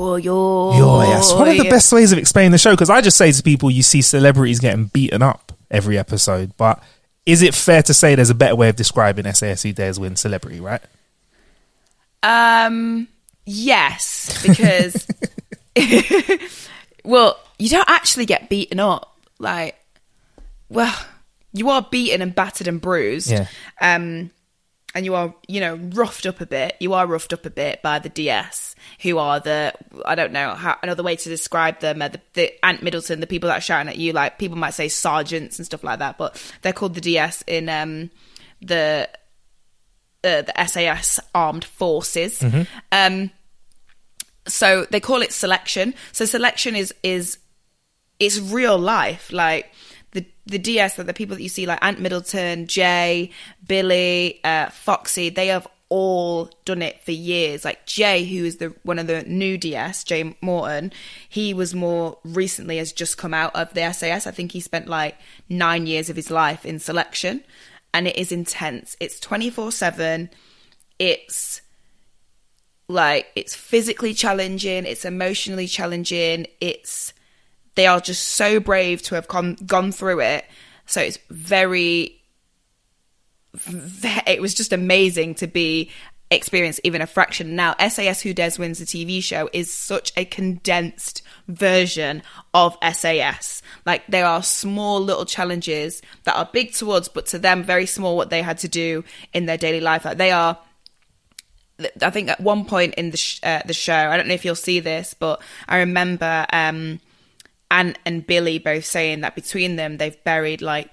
[0.00, 0.78] Oh, yo.
[0.78, 1.32] Yo, yes.
[1.32, 3.68] One of the best ways of explaining the show, because I just say to people,
[3.68, 6.80] you see celebrities getting beaten up every episode, but
[7.26, 10.14] is it fair to say there's a better way of describing SAS Who Dares Win
[10.14, 10.80] celebrity, right?
[12.22, 13.08] Um,
[13.44, 15.04] yes, because
[17.04, 19.18] well, you don't actually get beaten up.
[19.40, 19.76] Like,
[20.68, 20.96] well,
[21.52, 23.32] you are beaten and battered and bruised.
[23.32, 23.48] Yeah.
[23.80, 24.30] Um,
[24.94, 26.76] and you are, you know, roughed up a bit.
[26.80, 29.74] You are roughed up a bit by the DS, who are the
[30.04, 31.98] I don't know how another way to describe them.
[31.98, 34.88] The, the Ant Middleton, the people that are shouting at you, like people might say
[34.88, 38.10] sergeants and stuff like that, but they're called the DS in um
[38.62, 39.08] the
[40.24, 42.42] uh, the SAS armed forces.
[42.90, 43.30] Um,
[44.46, 45.94] so they call it selection.
[46.12, 47.38] So selection is is
[48.18, 49.30] it's real life.
[49.32, 49.72] Like
[50.48, 53.30] the DS, the people that you see, like Ant Middleton, Jay,
[53.66, 57.64] Billy, uh, Foxy, they have all done it for years.
[57.64, 60.92] Like Jay, who is the one of the new DS, Jay Morton,
[61.28, 64.26] he was more recently has just come out of the SAS.
[64.26, 65.16] I think he spent like
[65.48, 67.44] nine years of his life in selection,
[67.92, 68.96] and it is intense.
[69.00, 70.30] It's twenty four seven.
[70.98, 71.62] It's
[72.88, 77.12] like it's physically challenging it's emotionally challenging it's
[77.78, 80.44] they are just so brave to have gone gone through it
[80.84, 82.20] so it's very
[84.26, 85.90] it was just amazing to be
[86.30, 87.56] experience even a fraction.
[87.56, 93.62] Now, SAS Who Dares Wins the TV show is such a condensed version of SAS.
[93.86, 97.86] Like there are small little challenges that are big to us, but to them very
[97.86, 100.04] small what they had to do in their daily life.
[100.04, 100.58] Like they are.
[102.02, 104.44] I think at one point in the sh- uh, the show, I don't know if
[104.44, 106.98] you'll see this, but I remember um,
[107.70, 110.90] Ant and Billy both saying that between them they've buried like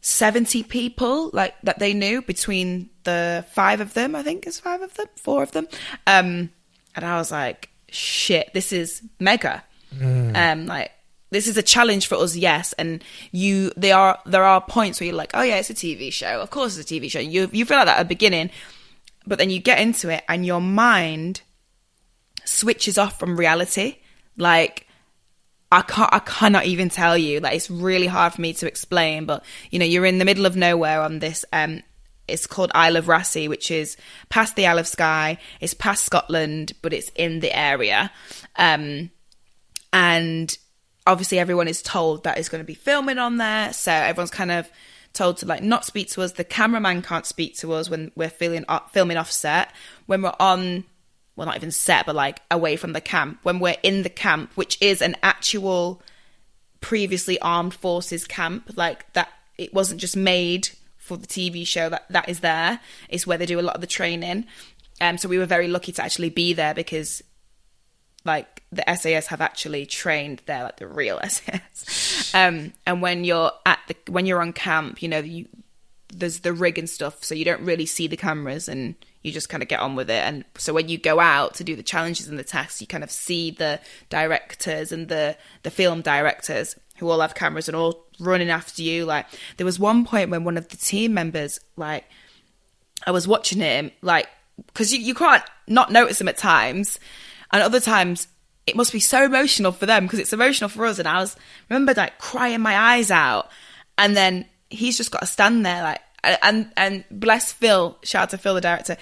[0.00, 4.82] 70 people like that they knew between the five of them i think it's five
[4.82, 5.68] of them four of them.
[6.06, 6.50] Um
[6.96, 9.62] and i was like shit this is mega.
[10.00, 10.90] Um like
[11.30, 12.72] this is a challenge for us yes.
[12.74, 16.12] And you there are there are points where you're like oh yeah it's a tv
[16.12, 16.40] show.
[16.40, 17.20] Of course it's a tv show.
[17.20, 18.50] You you feel like that at the beginning.
[19.26, 21.42] But then you get into it and your mind
[22.44, 23.98] switches off from reality.
[24.36, 24.86] Like
[25.72, 27.40] I can't I cannot even tell you.
[27.40, 30.44] Like it's really hard for me to explain, but you know, you're in the middle
[30.44, 31.82] of nowhere on this um
[32.28, 33.96] it's called Isle of Raasay, which is
[34.28, 38.12] past the Isle of Skye, it's past Scotland, but it's in the area.
[38.56, 39.10] Um
[39.94, 40.56] and
[41.06, 44.50] obviously everyone is told that it's going to be filming on there, so everyone's kind
[44.50, 44.70] of
[45.14, 46.32] told to like not speak to us.
[46.32, 49.72] The cameraman can't speak to us when we're filming filming off set.
[50.04, 50.84] When we're on
[51.36, 54.52] well, not even set, but like away from the camp, when we're in the camp,
[54.54, 56.02] which is an actual
[56.80, 60.68] previously armed forces camp, like that, it wasn't just made
[60.98, 62.80] for the TV show that that is there.
[63.08, 64.46] It's where they do a lot of the training.
[65.00, 67.22] Um, so we were very lucky to actually be there because,
[68.24, 72.34] like, the SAS have actually trained there, like the real SAS.
[72.34, 75.48] um, and when you're at the when you're on camp, you know, you
[76.12, 79.48] there's the rig and stuff, so you don't really see the cameras and you just
[79.48, 80.24] kind of get on with it.
[80.24, 83.04] And so when you go out to do the challenges and the tasks, you kind
[83.04, 83.80] of see the
[84.10, 89.04] directors and the the film directors who all have cameras and all running after you.
[89.04, 92.04] Like there was one point when one of the team members, like
[93.06, 94.28] I was watching him, like
[94.66, 96.98] because you, you can't not notice him at times,
[97.52, 98.28] and other times
[98.66, 100.98] it must be so emotional for them because it's emotional for us.
[100.98, 101.36] And I was
[101.68, 103.50] remember like crying my eyes out,
[103.96, 108.30] and then he's just got to stand there like and and bless Phil, shout out
[108.30, 108.96] to Phil the director.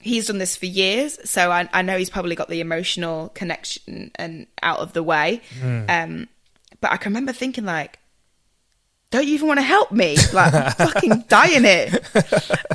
[0.00, 4.10] He's done this for years, so I, I know he's probably got the emotional connection
[4.16, 5.40] and out of the way.
[5.88, 6.28] Um,
[6.80, 7.98] but I can remember thinking like,
[9.10, 10.16] don't you even want to help me?
[10.34, 11.88] Like, I'm fucking dying here.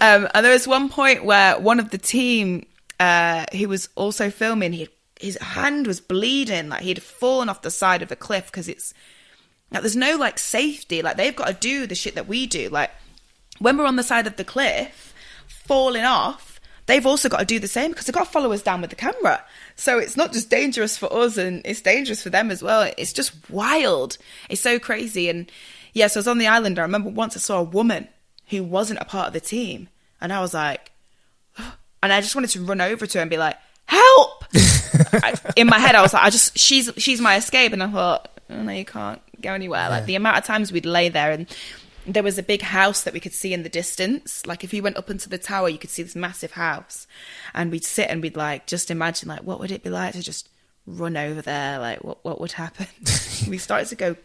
[0.02, 2.66] Um, and there was one point where one of the team,
[3.00, 7.70] uh, who was also filming, he his hand was bleeding, like he'd fallen off the
[7.70, 8.94] side of a cliff because it's
[9.72, 11.02] like there's no like safety.
[11.02, 12.70] Like they've got to do the shit that we do.
[12.70, 12.90] Like
[13.60, 15.14] when we're on the side of the cliff,
[15.48, 18.64] falling off, they've also got to do the same because they've got to follow us
[18.64, 19.44] down with the camera.
[19.76, 22.92] So it's not just dangerous for us and it's dangerous for them as well.
[22.98, 24.18] It's just wild.
[24.50, 25.30] It's so crazy.
[25.30, 25.52] And
[25.94, 26.80] yeah, so I was on the island.
[26.80, 28.08] I remember once I saw a woman
[28.48, 29.90] who wasn't a part of the team.
[30.20, 30.92] And I was like,
[31.58, 34.46] and I just wanted to run over to her and be like, help!
[35.14, 37.74] I, in my head, I was like, I just, she's, she's my escape.
[37.74, 39.90] And I thought, oh, no, you can't go anywhere.
[39.90, 41.48] Like the amount of times we'd lay there and
[42.06, 44.46] there was a big house that we could see in the distance.
[44.46, 47.08] Like if you went up into the tower, you could see this massive house,
[47.54, 50.22] and we'd sit and we'd like just imagine like what would it be like to
[50.22, 50.50] just
[50.86, 51.80] run over there?
[51.80, 52.88] Like what what would happen?
[53.48, 54.16] we started to go.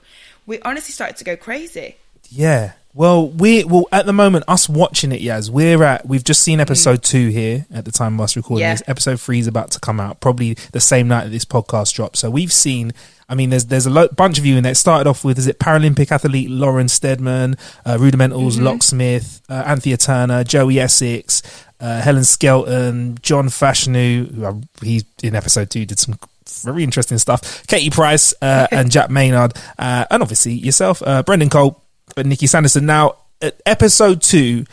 [0.46, 1.96] We honestly started to go crazy.
[2.28, 2.72] Yeah.
[2.92, 5.50] Well, we well at the moment us watching it, Yaz.
[5.50, 7.04] We're at we've just seen episode mm.
[7.04, 8.74] two here at the time of us recording Yeah.
[8.74, 8.82] this.
[8.86, 12.20] Episode three is about to come out, probably the same night that this podcast drops.
[12.20, 12.92] So we've seen.
[13.28, 14.72] I mean, there's there's a lo- bunch of you in there.
[14.72, 19.96] It started off with is it Paralympic athlete Lauren Steadman, uh, Rudimentals Locksmith, uh, Anthea
[19.96, 21.42] Turner, Joey Essex,
[21.80, 24.34] uh, Helen Skelton, John Fashanu.
[24.34, 24.52] Who I,
[24.84, 26.18] he in episode two did some
[26.62, 27.66] very interesting stuff.
[27.66, 31.80] Katie Price uh, and Jack Maynard, uh, and obviously yourself, uh, Brendan Cole,
[32.14, 32.86] but Nikki Sanderson.
[32.86, 34.64] Now, at episode two,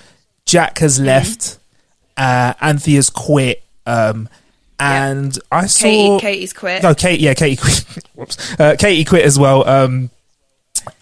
[0.46, 1.58] Jack has left,
[2.18, 4.30] uh, Anthea's quit, um,
[4.82, 6.84] and I saw Katie, Katie's quit.
[6.84, 7.86] no, Kate, yeah, Katie quit.
[8.16, 8.60] Whoops.
[8.60, 9.68] Uh, Katie quit as well.
[9.68, 10.10] Um,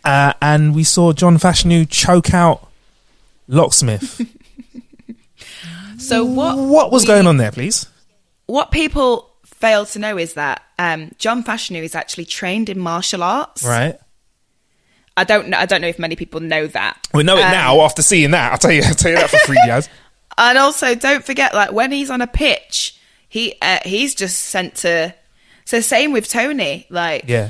[0.04, 2.68] uh, and we saw John Fashanu choke out
[3.48, 4.22] Locksmith.
[5.98, 6.58] So what?
[6.58, 7.86] what was we- going on there, please?
[8.46, 13.22] What people fail to know is that um, John Fashanu is actually trained in martial
[13.22, 13.64] arts.
[13.66, 14.00] Right.
[15.18, 15.58] I don't know.
[15.58, 17.06] I don't know if many people know that.
[17.14, 18.54] We know it Um, now after seeing that.
[18.54, 19.90] I'll tell you, I'll tell you that for free, guys.
[20.38, 22.98] And also, don't forget, like when he's on a pitch,
[23.30, 25.14] he uh, he's just sent to.
[25.66, 26.88] So same with Tony.
[26.90, 27.50] Like Yeah.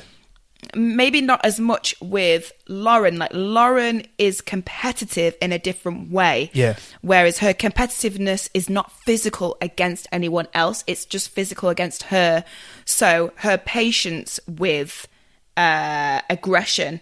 [0.75, 3.17] maybe not as much with Lauren.
[3.17, 6.51] Like Lauren is competitive in a different way.
[6.53, 6.75] Yeah.
[7.01, 10.83] Whereas her competitiveness is not physical against anyone else.
[10.85, 12.43] It's just physical against her.
[12.85, 15.07] So her patience with
[15.55, 16.99] uh, aggression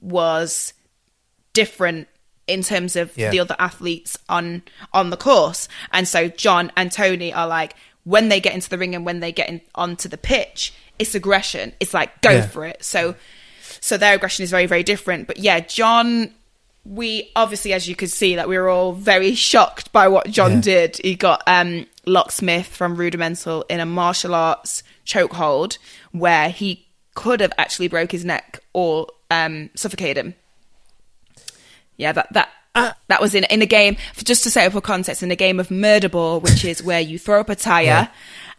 [0.00, 0.72] was
[1.52, 2.08] different
[2.46, 3.30] in terms of Yeah.
[3.30, 5.68] the other athletes on on the course.
[5.92, 7.74] And so John and Tony are like
[8.06, 11.14] when they get into the ring and when they get in, onto the pitch, it's
[11.14, 11.72] aggression.
[11.80, 12.46] It's like go Yeah.
[12.46, 12.82] for it.
[12.84, 13.14] So
[13.80, 15.26] so their aggression is very very different.
[15.26, 16.32] But yeah, John
[16.84, 20.52] we obviously as you could see that we were all very shocked by what John
[20.52, 20.60] Yeah.
[20.60, 20.96] did.
[21.02, 25.78] He got um Locksmith from Rudimental in a martial arts chokehold
[26.12, 30.34] where he could have actually broke his neck or um suffocated him.
[31.96, 33.96] Yeah, that that Uh, that was in in a game.
[34.16, 37.00] Just to set up a context, in a game of murder ball, which is where
[37.00, 38.08] you throw up a tire,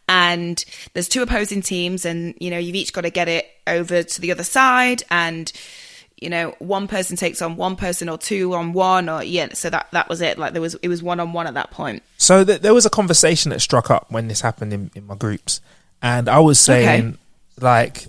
[0.09, 4.03] and there's two opposing teams, and you know you've each got to get it over
[4.03, 5.51] to the other side, and
[6.19, 9.53] you know one person takes on one person or two on one, or yeah.
[9.53, 10.37] So that that was it.
[10.37, 12.01] Like there was it was one on one at that point.
[12.17, 15.15] So th- there was a conversation that struck up when this happened in, in my
[15.15, 15.61] groups,
[16.01, 17.17] and I was saying, Okay.
[17.61, 18.07] like,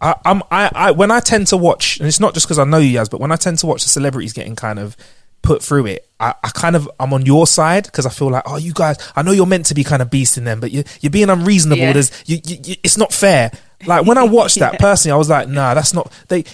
[0.00, 2.64] I, I'm I, I when I tend to watch, and it's not just because I
[2.64, 4.96] know you guys, but when I tend to watch the celebrities getting kind of
[5.42, 8.44] put through it, I, I kind of I'm on your side because I feel like,
[8.46, 10.84] oh, you guys, I know you're meant to be kind of beasting them, but you
[11.00, 11.82] you're being unreasonable.
[11.82, 11.92] Yeah.
[11.92, 13.50] There's you, you, you, it's not fair.
[13.86, 16.44] Like when I watched that personally, I was like, nah, that's not they.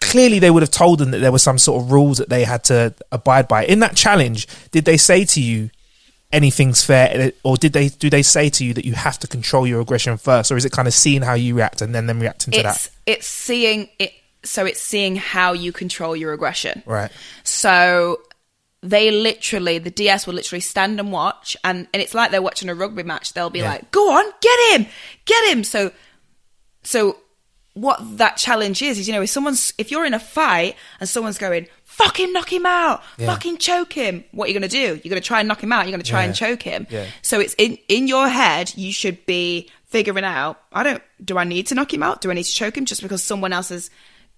[0.00, 2.44] Clearly, they would have told them that there were some sort of rules that they
[2.44, 3.64] had to abide by.
[3.64, 5.70] In that challenge, did they say to you,
[6.34, 9.28] anything's fair eh, or did they do they say to you that you have to
[9.28, 12.06] control your aggression first or is it kind of seeing how you react and then
[12.06, 14.12] them reacting to It's that it's seeing it.
[14.42, 16.82] So it's seeing how you control your aggression.
[16.84, 17.10] right
[17.44, 18.20] So
[18.84, 22.68] they literally, the DS will literally stand and watch, and, and it's like they're watching
[22.68, 23.32] a rugby match.
[23.32, 23.70] They'll be Yeah.
[23.70, 24.86] like, "Go on, get him,
[25.24, 25.90] get him." So,
[26.82, 27.16] so
[27.72, 31.08] what that challenge is is, you know, if someone's if you're in a fight and
[31.08, 33.26] someone's going, "Fuck him, knock him out, Yeah.
[33.26, 35.00] fucking choke him," what are you gonna do?
[35.02, 35.86] You're gonna try and knock him out.
[35.86, 36.86] You're gonna try and choke him.
[36.90, 37.06] Yeah.
[37.22, 38.72] So it's in in your head.
[38.76, 40.60] You should be figuring out.
[40.72, 41.02] I don't.
[41.24, 42.20] Do I need to knock him out?
[42.20, 43.90] Do I need to choke him just because someone else has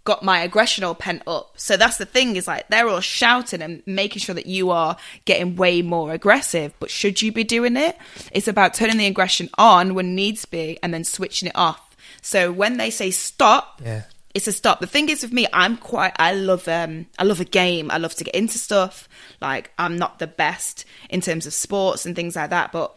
[0.06, 1.52] got my aggression all pent up?
[1.58, 2.36] So that's the thing.
[2.36, 6.72] Is like they're all shouting and making sure that you are getting way more aggressive.
[6.80, 7.98] But should you be doing it?
[8.32, 11.94] It's about turning the aggression on when needs be, and then switching it off.
[12.22, 14.04] So when they say stop, Yeah.
[14.34, 14.80] it's a stop.
[14.80, 17.90] The thing is with me, I'm quite I love um I love a game.
[17.90, 19.08] I love to get into stuff.
[19.40, 22.96] Like I'm not the best in terms of sports and things like that, but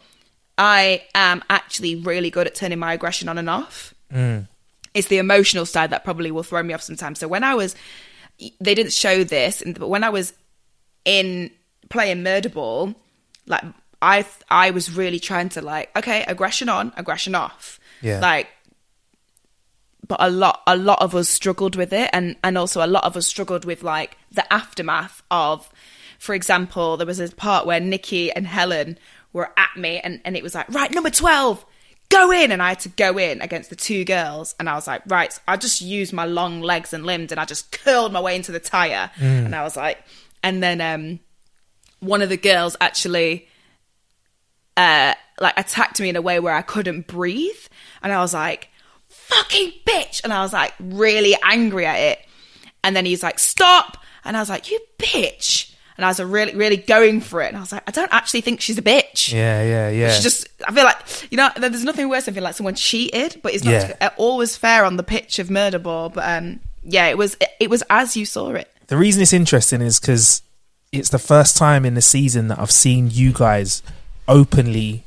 [0.58, 3.94] I am actually really good at turning my aggression on and off.
[4.94, 7.18] It's the emotional side that probably will throw me off sometimes.
[7.18, 7.74] So when I was
[8.60, 10.32] they didn't show this, but when I was
[11.04, 11.50] in
[11.90, 12.94] playing murder ball,
[13.46, 13.64] like
[14.00, 17.78] I I was really trying to like okay, aggression on, aggression off.
[18.02, 18.20] Yeah.
[18.20, 18.48] Like
[20.10, 23.04] but a lot a lot of us struggled with it and and also a lot
[23.04, 25.70] of us struggled with like the aftermath of
[26.18, 28.98] for example there was a part where nikki and helen
[29.32, 31.64] were at me and and it was like right number 12
[32.10, 34.86] go in and i had to go in against the two girls and i was
[34.86, 38.20] like right i just used my long legs and limbs and i just curled my
[38.20, 39.10] way into the tire.
[39.46, 39.98] And i was like
[40.42, 41.20] and then um
[42.00, 43.48] one of the girls actually
[44.76, 47.58] uh like attacked me in a way where I couldn't breathe.
[48.02, 48.68] And I was like
[49.08, 50.22] fucking bitch.
[50.22, 52.18] And I was like really angry at it.
[52.84, 53.96] And then he's like stop.
[54.24, 57.48] And I was like you bitch and I was really really going for it.
[57.48, 59.32] And I was like I don't actually think she's a bitch.
[59.32, 60.12] Yeah yeah yeah.
[60.12, 60.98] She's just I feel like
[61.30, 64.10] you know there's nothing worse than feeling like someone cheated but it's not Yeah.
[64.16, 66.08] always fair on the pitch of murder ball.
[66.08, 68.70] But um yeah it was it was as you saw it.
[68.88, 70.42] The reason it's interesting is because
[70.92, 73.82] it's the first time in the season that I've seen you guys
[74.26, 75.04] openly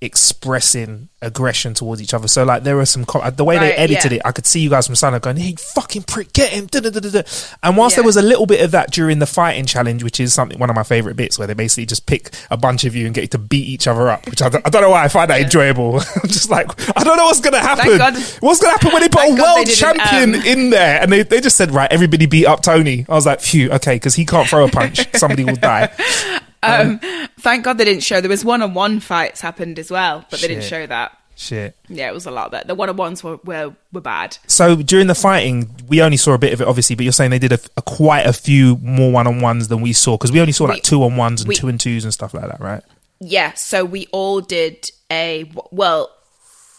[0.00, 2.28] expressing aggression towards each other.
[2.28, 4.18] So like there were some com- the way they edited yeah.
[4.18, 6.80] it, I could see you guys from Sana going, "Hey, fucking prick, get him!" da,
[6.80, 7.22] da, da.
[7.62, 10.34] And whilst there was a little bit of that during the fighting challenge, which is
[10.34, 13.06] something one of my favorite bits, where they basically just pick a bunch of you
[13.06, 15.04] and get you to beat each other up, which I, don't- I don't know why
[15.04, 15.96] I find that enjoyable.
[16.22, 17.98] I'm just like I don't know what's gonna happen.
[18.40, 21.10] What's gonna happen when they put a Thank God world champion um, in there and
[21.12, 24.14] they, they just said right everybody beat up tony i was like phew okay because
[24.14, 25.90] he can't throw a punch somebody will die
[26.66, 27.00] um
[27.38, 30.62] thank god they didn't show there was one-on-one fights happened as well but they didn't
[30.62, 30.70] Shit.
[30.70, 32.66] show that shit Yeah, it was a lot better.
[32.66, 34.38] The one on ones were, were were bad.
[34.46, 37.30] so during the fighting we only saw a bit of it obviously but you're saying
[37.30, 40.52] they did a, a quite a few more one-on-ones than we saw because we only
[40.52, 42.82] saw like We- two-on-ones and we- two and twos and stuff like that right
[43.20, 46.10] Yeah, so we all did a well.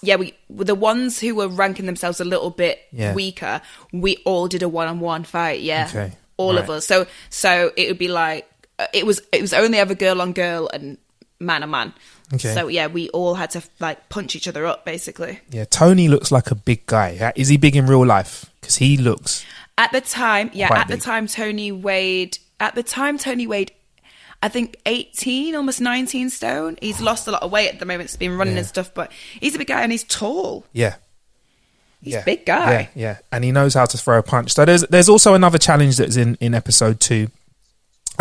[0.04, 3.14] Yeah, we the ones who were ranking themselves a little bit Yeah.
[3.16, 3.62] weaker.
[3.92, 5.62] We all did a one-on-one fight.
[5.62, 6.76] Yeah, Okay, all of right.
[6.78, 6.86] us.
[6.86, 8.48] So so it would be like
[8.94, 10.98] it was it was only ever girl on girl and
[11.40, 11.94] man on man.
[12.34, 12.54] Okay.
[12.54, 15.40] So yeah, we all had to like punch each other up basically.
[15.50, 18.98] yeah tony looks like a big guy is he big in real life because he
[18.98, 19.46] looks
[19.78, 23.72] At the time, yeah, at the time Tony weighed at the time Tony weighed
[24.44, 26.78] I think 18, almost 19 stone.
[26.82, 28.10] He's lost a lot of weight at the moment.
[28.10, 28.60] He's been running Yeah.
[28.60, 30.66] and stuff, but he's a big guy and he's tall.
[30.74, 30.96] yeah
[32.02, 32.20] He's yeah.
[32.20, 32.72] a big guy.
[32.72, 34.54] Yeah, yeah, and he knows how to throw a punch.
[34.54, 37.30] So there's there's also another challenge that's in in episode two,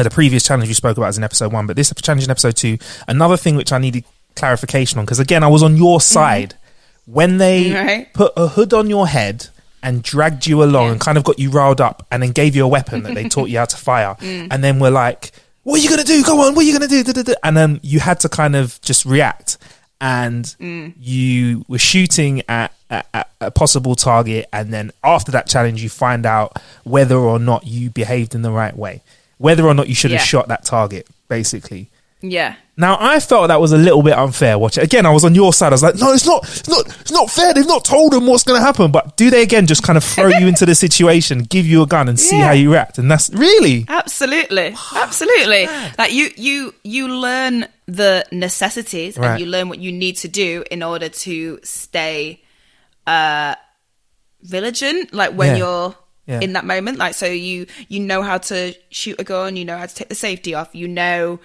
[0.04, 2.56] the previous challenge we spoke about is in episode one, but this challenge in episode
[2.56, 2.78] two.
[3.08, 6.12] Another thing which I needed clarification on because again, I was on your mm-hmm.
[6.12, 6.54] side
[7.06, 8.12] when they Right.
[8.12, 9.48] put a hood on your head
[9.82, 12.64] and dragged you along and kind of got you riled up and then gave you
[12.64, 14.48] a weapon that they taught you how to fire, mm.
[14.50, 15.30] and then were like,
[15.62, 16.22] "What are you gonna do?
[16.24, 17.34] Go on, what are you gonna do?" Da, da, da.
[17.42, 19.58] And then you had to kind of just react,
[20.00, 20.92] and mm.
[20.98, 25.88] you were shooting at, at, at a possible target, and then after that challenge, you
[25.88, 29.02] find out whether or not you behaved in the right way,
[29.38, 30.24] whether or not you should have Yeah.
[30.24, 31.88] shot that target, basically.
[32.22, 32.54] Yeah.
[32.78, 34.58] Now I felt that was a little bit unfair.
[34.58, 35.04] Watch it again.
[35.06, 35.68] I was on your side.
[35.68, 36.42] I was like, no, it's not.
[36.44, 36.86] It's not.
[37.00, 37.52] It's not fair.
[37.54, 38.90] They've not told them what's going to happen.
[38.90, 41.86] But do they again just kind of throw you into the situation, give you a
[41.86, 42.46] gun, and see Yeah.
[42.46, 42.98] how you react?
[42.98, 45.68] And that's really Absolutely, absolutely.
[45.98, 49.32] Like you, you, you learn the necessities Right.
[49.32, 52.42] and you learn what you need to do in order to stay
[53.06, 53.54] uh
[54.42, 55.12] vigilant.
[55.14, 55.56] Like when Yeah.
[55.58, 55.94] you're
[56.26, 56.40] Yeah.
[56.40, 59.78] in that moment, like so you you know how to shoot a gun, you know
[59.78, 61.40] how to take the safety off, you know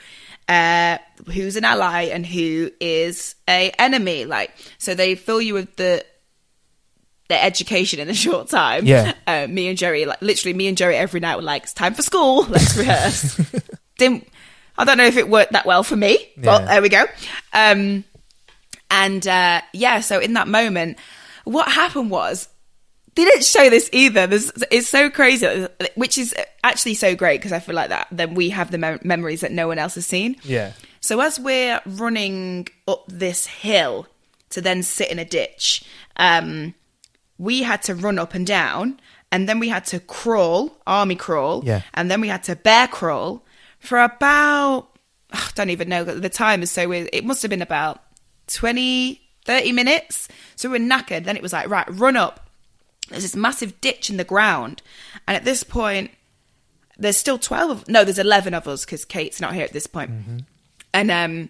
[0.49, 4.25] uh who's an ally and who is a enemy.
[4.25, 6.03] Like so they fill you with the
[7.29, 8.86] the education in a short time.
[8.86, 9.13] Yeah.
[9.25, 11.93] Uh, me and Jerry, like literally, me and Jerry every night were like, "It's time
[11.93, 12.43] for school.
[12.49, 13.39] Let's rehearse."
[13.97, 14.27] Didn't
[14.77, 17.05] I don't know if it worked that well for me, but there we go.
[17.53, 18.03] Um,
[18.89, 20.97] and uh, yeah, so in that moment,
[21.43, 22.47] what happened was
[23.16, 24.26] they didn't show this either.
[24.28, 26.34] There's, it's so crazy, which is
[26.64, 29.51] actually so great because I feel like that then we have the mem- memories that
[29.51, 30.36] no one else has seen.
[30.43, 34.07] yeah, So as we're running up this hill
[34.51, 35.84] to then sit in a ditch,
[36.18, 36.74] um,
[37.38, 38.99] we had to run up and down,
[39.32, 41.82] and then we had to crawl, army crawl, Yeah.
[41.93, 43.43] and then we had to bear crawl
[43.80, 44.88] for about
[45.34, 47.09] I don't even know the time is so weird.
[47.14, 48.03] It must have been about
[48.47, 50.28] 20, 30 minutes.
[50.57, 51.24] So we were knackered.
[51.24, 52.49] Then it was like right, run up.
[53.12, 54.82] There's this massive ditch in the ground,
[55.28, 56.12] and at this point,
[56.97, 59.88] there's still 12 of, no there's 11 of us because kate's not here at this
[59.88, 60.12] point.
[60.26, 60.43] point
[60.93, 61.49] and um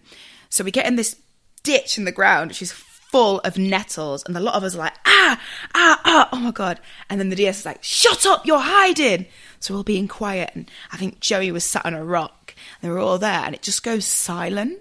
[0.49, 1.18] so we get in this
[1.64, 2.72] ditch in the ground which is
[3.12, 4.24] full of nettles.
[4.24, 5.41] And a lot of us are like ah
[5.76, 6.80] ah ah oh my god.
[7.09, 9.26] And then the ds is like shut up you're hiding.
[9.59, 10.51] So we're all being quiet.
[10.55, 12.55] And i think joey was sat on a rock.
[12.82, 13.41] And they were all there.
[13.45, 14.80] And it just goes silent.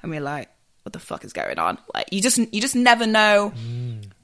[0.00, 0.48] And we're like
[0.82, 1.78] what the fuck is going on?
[1.94, 3.52] Like you just you just never know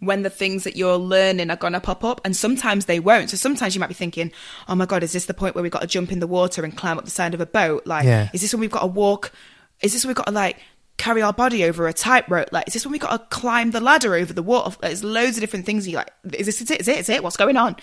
[0.01, 3.31] when the things that you're learning are to pop up and sometimes they won't.
[3.31, 4.33] So sometimes you might be thinking
[4.69, 6.65] oh my god is this the point where we've got to jump in the water
[6.65, 7.87] and climb up the side of a boat?
[7.87, 8.29] Like Yeah.
[8.33, 9.33] is this when we've got to walk
[9.81, 10.59] is this when we've got to like
[10.97, 12.49] carry our body over a tightrope?
[12.53, 14.77] Like is this when we've got to climb the ladder over the water?
[14.81, 17.23] There's loads of different things you're like is this it is it is it?
[17.23, 17.77] What's going on?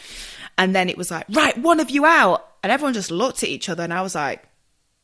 [0.58, 2.46] And then it was like right one of you out.
[2.64, 4.44] And everyone just looked at each other and i was like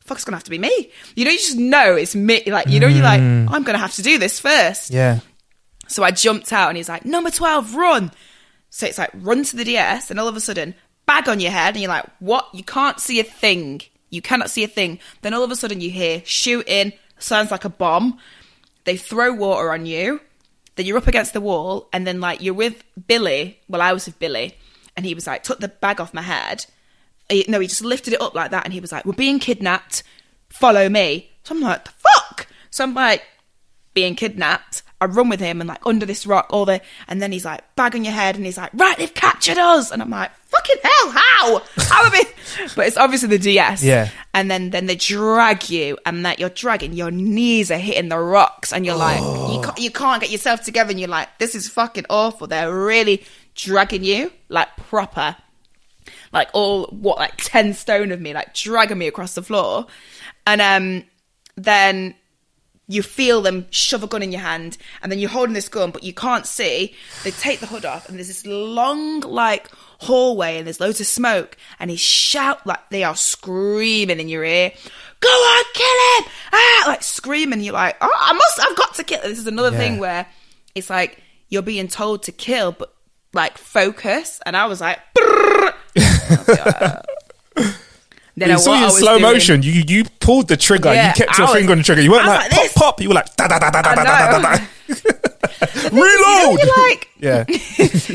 [0.04, 2.80] fuck's gonna have to be me you know you just know it's me like you
[2.80, 3.46] know you're like mm.
[3.50, 5.20] i'm gonna have to do this first yeah,
[5.92, 8.10] so I jumped out and he's like, number 12, run.
[8.70, 10.74] So it's like, run to the DS, and all of a sudden,
[11.06, 12.48] bag on your head, and you're like, what?
[12.54, 13.82] You can't see a thing.
[14.08, 14.98] You cannot see a thing.
[15.20, 18.18] Then all of a sudden, you hear shooting, sounds like a bomb.
[18.84, 20.20] They throw water on you.
[20.76, 23.60] Then you're up against the wall, and then like you're with Billy.
[23.68, 24.56] Well, I was with Billy,
[24.96, 26.64] and he was like, took the bag off my head.
[27.32, 29.38] He- no, he just lifted it up like that, and he was like, we're being
[29.38, 30.02] kidnapped.
[30.48, 31.30] Follow me.
[31.44, 32.46] So I'm like, the fuck?
[32.70, 33.24] So I'm like,
[33.94, 34.82] being kidnapped.
[35.00, 37.74] I run with him and like under this rock, all the, and then he's like,
[37.74, 40.76] bag on your head, and he's like, right, they've captured us, and I'm like, fucking
[40.80, 41.62] hell, how?
[41.78, 42.28] How have it?
[42.76, 44.10] But it's obviously the DS, Yeah.
[44.34, 48.18] And then then they drag you, and that you're dragging, your knees are hitting the
[48.18, 49.56] rocks, and you're like, oh.
[49.56, 52.46] you can't, you can't get yourself together, and you're like, this is fucking awful.
[52.46, 53.24] They're really
[53.54, 55.36] dragging you like proper
[56.32, 59.86] like all what like 10 stone of me like dragging me across the floor.
[60.46, 61.04] And um
[61.56, 62.14] then
[62.88, 65.90] you feel them shove a gun in your hand and then you're holding this gun
[65.92, 66.94] but you can't see.
[67.24, 69.68] They take the hood off and there's this long like
[70.00, 74.44] hallway and there's loads of smoke and he shout like they are screaming in your
[74.44, 74.72] ear
[75.20, 76.32] go on kill him!
[76.52, 77.60] Ah like screaming.
[77.60, 79.78] You're like oh i must i've got to kill this is another Yeah.
[79.78, 80.26] thing where
[80.74, 82.92] it's like you're being told to kill but
[83.32, 84.40] like focus.
[84.44, 84.98] And i was like
[88.36, 89.62] then you I- saw you in slow doing- motion.
[89.62, 90.92] You you pulled the trigger.
[90.94, 92.02] Yeah, you kept your was- finger on the trigger.
[92.02, 93.00] You weren't like, like pop pop.
[93.00, 94.64] You were like da da da da da da da da da.
[95.92, 96.58] Reload.
[96.62, 97.44] You know, like, yeah,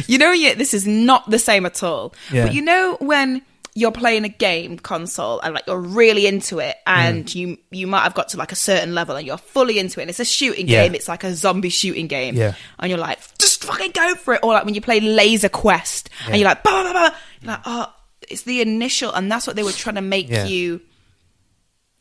[0.08, 2.14] you know, you, this is not the same at all.
[2.32, 2.46] Yeah.
[2.48, 3.42] But you know when
[3.74, 7.36] you're playing a game console and like you're really into it, and Mm.
[7.36, 10.04] you you might have got to like a certain level and you're fully into it.
[10.04, 10.84] And it's a shooting Yeah.
[10.84, 10.96] game.
[10.96, 12.36] It's like a zombie shooting game.
[12.36, 12.54] Yeah.
[12.80, 14.40] And you're like, just fucking go for it.
[14.44, 17.16] Or like when you play Laser Quest and you're like, bah, bah, bah.
[17.42, 17.94] You're like, oh,
[18.28, 20.46] it's the initial, and that's what they were trying to make Yeah.
[20.46, 20.82] you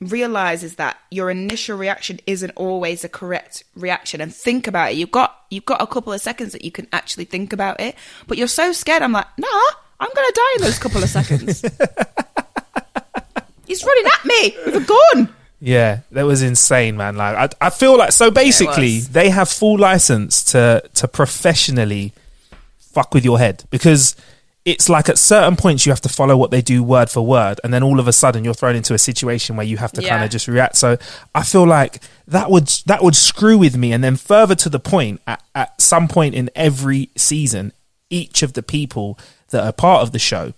[0.01, 4.97] realize is that your initial reaction isn't always a correct reaction and think about it
[4.99, 7.95] you've got you've got a couple of seconds that you can actually think about it
[8.27, 9.47] but you're so scared i'm like nah
[9.99, 11.65] i'm gonna die in those couple of seconds
[13.67, 15.35] He's running at me with a gun.
[15.61, 17.17] Yeah, that was insane, man.
[17.17, 19.09] Like I, I feel like so basically was.
[19.09, 22.13] they have full license to to professionally
[22.79, 24.15] fuck with your head because
[24.67, 27.61] it's like at certain points you have to follow what they do word for word,
[27.65, 30.03] and then all of a sudden you're thrown into a situation where you have to
[30.03, 30.77] kind of just react.
[30.77, 30.99] So
[31.35, 34.81] I feel like that would that would screw with me, and then further to the
[34.81, 37.73] point, at, at some point in every season,
[38.11, 39.19] each of the people
[39.51, 40.53] that are part of the show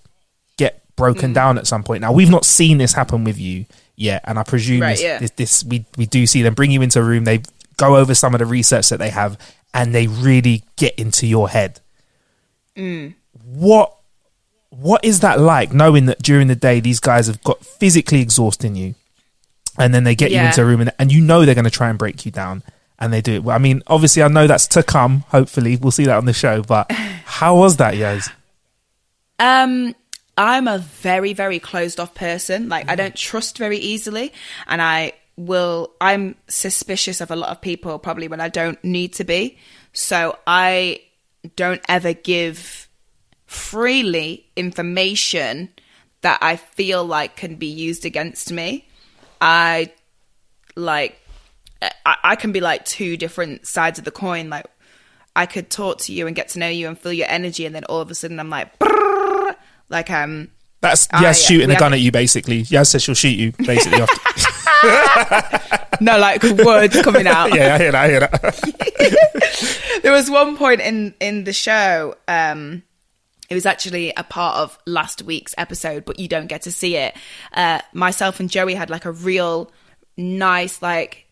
[0.56, 0.96] get Mm.
[0.96, 2.00] broken down at some point.
[2.00, 5.18] Now we've not seen this happen with you yet, and I presume Right, this, yeah.
[5.18, 7.24] this, this we we do see them bring you into a room.
[7.24, 7.42] They
[7.76, 9.36] go over some of the research that they have,
[9.74, 11.80] and they really get into your head.
[12.76, 13.14] Mm.
[13.44, 13.94] What
[14.70, 18.76] what is that like, knowing that during the day these guys have got physically exhausting
[18.76, 18.94] you,
[19.78, 21.70] and then they get you into a room and, and you know they're going to
[21.70, 22.62] try and break you down,
[22.98, 23.44] and they do it.
[23.44, 25.20] Well, I mean, obviously, I know that's to come.
[25.28, 26.62] Hopefully, we'll see that on the show.
[26.62, 26.90] But
[27.24, 28.30] how was that, Yaz?
[29.38, 29.94] Um,
[30.36, 32.68] I'm a very, very closed off person.
[32.68, 34.32] Like, I don't trust very easily.
[34.66, 39.14] And I will, I'm suspicious of a lot of people probably when I don't need
[39.14, 39.58] to be.
[39.92, 41.00] So I
[41.56, 42.87] don't ever give
[43.48, 45.70] freely information
[46.20, 48.86] that I feel like can be used against me.
[49.40, 49.92] I
[50.76, 51.18] like,
[51.82, 54.50] I, I can be like two different sides of the coin.
[54.50, 54.66] Like,
[55.34, 57.74] I could talk to you and get to know you and feel your energy, and
[57.74, 59.54] then all of a sudden I'm like, "Brrr,"
[59.88, 62.64] like um, That's Yaz yeah, shooting a gun at you, basically.
[62.64, 64.00] Yaz says she'll shoot you, basically.
[66.00, 67.54] no, like words coming out.
[67.54, 68.04] yeah, I hear that.
[68.04, 70.00] I hear that.
[70.02, 72.82] there was one point in in the show um
[73.48, 76.96] it was actually a part of last week's episode but you don't get to see
[76.96, 77.16] it.
[77.52, 79.70] Uh myself and joey had like a real
[80.16, 81.26] nice like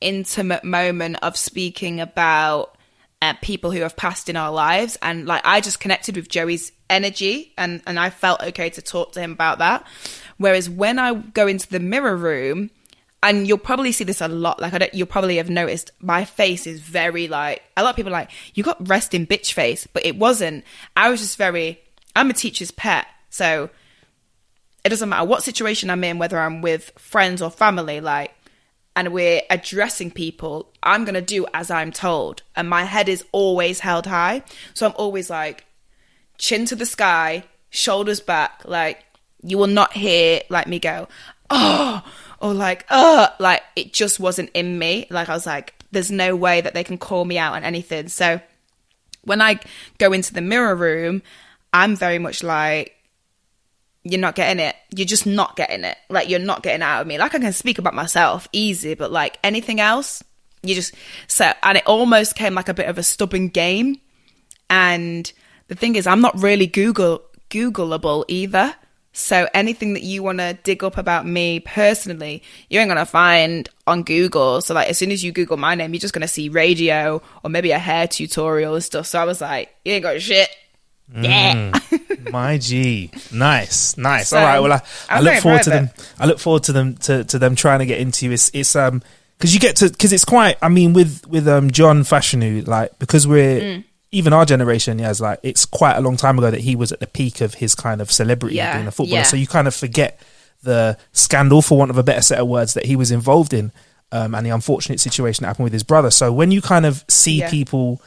[0.00, 2.76] intimate moment of speaking about
[3.22, 4.98] uh, people who have passed in our lives.
[5.02, 9.12] And like i just connected with joey's energy and and i felt okay to talk
[9.12, 9.86] to him about that.
[10.36, 12.70] Whereas when i go into the mirror room
[13.22, 14.60] and you'll probably see this a lot.
[14.60, 17.96] Like I don't, you'll probably have noticed my face is very like a lot of
[17.96, 20.64] people are like you got resting bitch face, but it wasn't.
[20.96, 21.80] I was just very.
[22.14, 23.68] I'm a teacher's pet, so
[24.84, 28.00] it doesn't matter what situation I'm in, whether I'm with friends or family.
[28.00, 28.32] Like,
[28.94, 33.80] and we're addressing people, I'm gonna do as I'm told, and my head is always
[33.80, 34.42] held high.
[34.74, 35.66] So I'm always like
[36.38, 38.62] chin to the sky, shoulders back.
[38.64, 39.04] Like
[39.42, 41.08] you will not hear like me go,
[41.50, 42.02] oh,
[42.40, 45.06] or like, uh, like it just wasn't in me.
[45.10, 48.08] Like I was like, there's no way that they can call me out on anything.
[48.08, 48.40] So
[49.22, 49.60] when I
[49.98, 51.22] go into the mirror room,
[51.72, 52.96] I'm very much like,
[54.08, 54.76] you're not getting it.
[54.94, 55.96] You're just not getting it.
[56.08, 57.18] Like you're not getting out of me.
[57.18, 60.22] Like I can speak about myself easy, but like anything else,
[60.62, 60.94] you just
[61.26, 64.00] so and it almost came like a bit of a stubborn game.
[64.70, 65.30] And
[65.68, 68.74] the thing is, I'm not really Google Googleable either.
[69.18, 73.66] So anything that you want to dig up about me personally, you ain't gonna find
[73.86, 74.60] on Google.
[74.60, 77.48] So like as soon as you Google my name, you're just gonna see radio or
[77.48, 79.06] maybe a hair tutorial and stuff.
[79.06, 80.50] So I was like, you ain't got shit.
[81.14, 81.72] Yeah.
[82.30, 84.28] My G, nice, nice.
[84.28, 85.90] So, All right, well, I, I look forward to them.
[86.18, 88.32] I look forward to them to, to them trying to get into you.
[88.32, 89.02] It's it's um
[89.38, 90.58] because you get to because it's quite.
[90.60, 93.84] I mean, with with um John Fashanu, like because we're Mm.
[94.12, 96.92] Even our generation, yeah, is like it's quite a long time ago that he was
[96.92, 99.18] at the peak of his kind of celebrity Yeah, being a footballer.
[99.20, 99.24] yeah.
[99.24, 100.20] So you kind of forget
[100.62, 103.72] the scandal, for want of a better set of words, that he was involved in.
[104.12, 106.10] Um, and the unfortunate situation that happened with his brother.
[106.10, 107.50] So when you kind of see Yeah.
[107.50, 108.00] people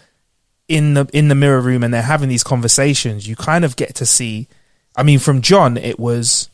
[0.70, 3.96] in the in the mirror room and they're having these conversations, you kind of get
[3.96, 4.48] to see.
[4.96, 6.50] I mean, from John, it was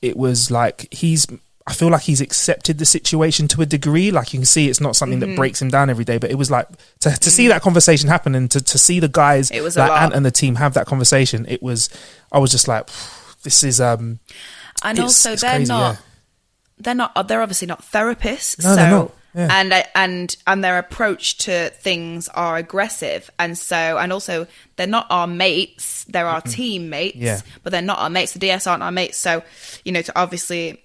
[0.00, 1.26] it was like he's.
[1.68, 4.10] I feel like he's accepted the situation to a degree.
[4.10, 5.30] Like you can see, it's not something Mm-hmm.
[5.32, 6.16] that breaks him down every day.
[6.18, 6.66] But it was like
[7.00, 9.50] to to see that conversation happen and to, to see the guys.
[9.50, 9.90] It was like.
[9.90, 11.44] Ant and the team have that conversation.
[11.48, 11.88] It was.
[12.32, 12.88] I was just like,
[13.42, 14.18] this is um.
[14.82, 15.94] And It's- also, it's they're crazy, not.
[15.94, 16.00] yeah.
[16.78, 17.28] They're not.
[17.28, 18.62] They're obviously not therapists.
[18.62, 19.48] No, so they're not, yeah.
[19.60, 24.46] and and and their approach to things are aggressive, and so and also
[24.76, 26.04] they're not our mates.
[26.04, 27.16] They're our teammates.
[27.16, 27.40] Yeah.
[27.64, 28.32] but they're not our mates.
[28.32, 29.16] The DS aren't our mates.
[29.18, 29.42] So
[29.84, 30.82] you know to obviously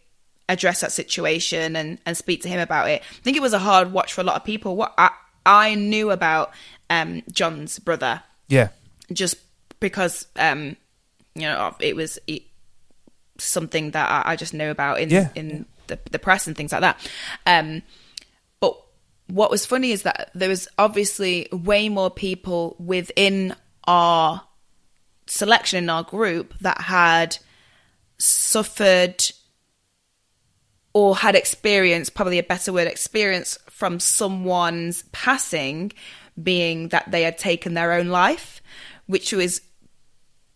[0.54, 3.02] address that situation and and speak to him about it.
[3.02, 4.76] I think it was a hard watch for a lot of people.
[4.76, 5.10] What I
[5.46, 6.52] I knew about
[6.90, 8.70] um John's brother Yeah,
[9.12, 9.36] just
[9.80, 10.78] because um
[11.36, 12.44] you know it was it,
[13.38, 15.30] something that I, I just know about in Yeah.
[15.36, 16.98] in the, the press and things like that
[17.46, 17.82] um
[18.62, 18.74] but
[19.28, 23.54] what was funny is that there was obviously way more people within
[23.86, 24.44] our
[25.28, 27.38] selection in our group that had
[28.18, 29.24] suffered
[30.94, 35.92] or had experience, probably a better word, experience from someone's passing,
[36.42, 38.62] being that they had taken their own life,
[39.08, 39.62] which was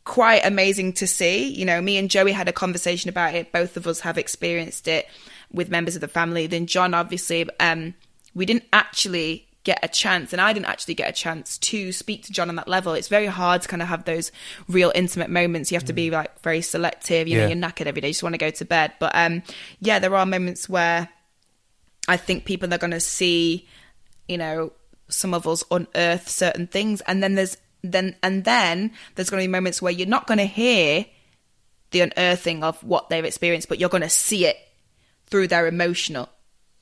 [0.03, 1.47] quite amazing to see.
[1.47, 3.51] You know, me and Joey had a conversation about it.
[3.51, 5.07] Both of us have experienced it
[5.51, 6.47] with members of the family.
[6.47, 7.95] Then John, obviously, um,
[8.33, 12.23] we didn't actually get a chance, and I didn't actually get a chance to speak
[12.25, 12.93] to John on that level.
[12.93, 14.31] It's very hard to kind of have those
[14.69, 15.69] real intimate moments.
[15.71, 17.27] You have to be like very selective.
[17.27, 17.49] You know, Yeah.
[17.53, 18.07] you're knackered every day.
[18.07, 18.93] You just want to go to bed.
[18.99, 19.43] But um,
[19.81, 21.09] yeah, there are moments where
[22.07, 23.67] I think people are going to see,
[24.29, 24.71] you know,
[25.09, 29.47] some of us unearth certain things, and then there's then and then there's going to
[29.47, 31.05] be moments where you're not going to hear
[31.91, 34.57] the unearthing of what they've experienced, but you're going to see it
[35.27, 36.29] through their emotional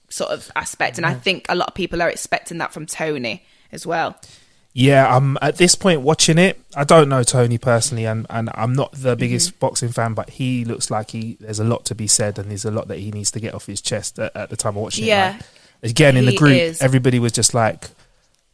[0.09, 0.97] sort of aspect.
[0.97, 4.15] And I think a lot of people are expecting that from Tony as well.
[4.77, 6.59] Yeah, I'm at this point watching it.
[6.75, 9.59] I don't know Tony personally, and, and I'm not the biggest Mm-hmm.
[9.59, 12.65] boxing fan, but he looks like he there's a lot to be said, and there's
[12.65, 14.83] a lot that he needs to get off his chest at, at the time of
[14.83, 15.35] watching Yeah.
[15.37, 15.41] it.
[15.81, 16.81] Like, again, in the group, is.
[16.81, 17.87] everybody was just like,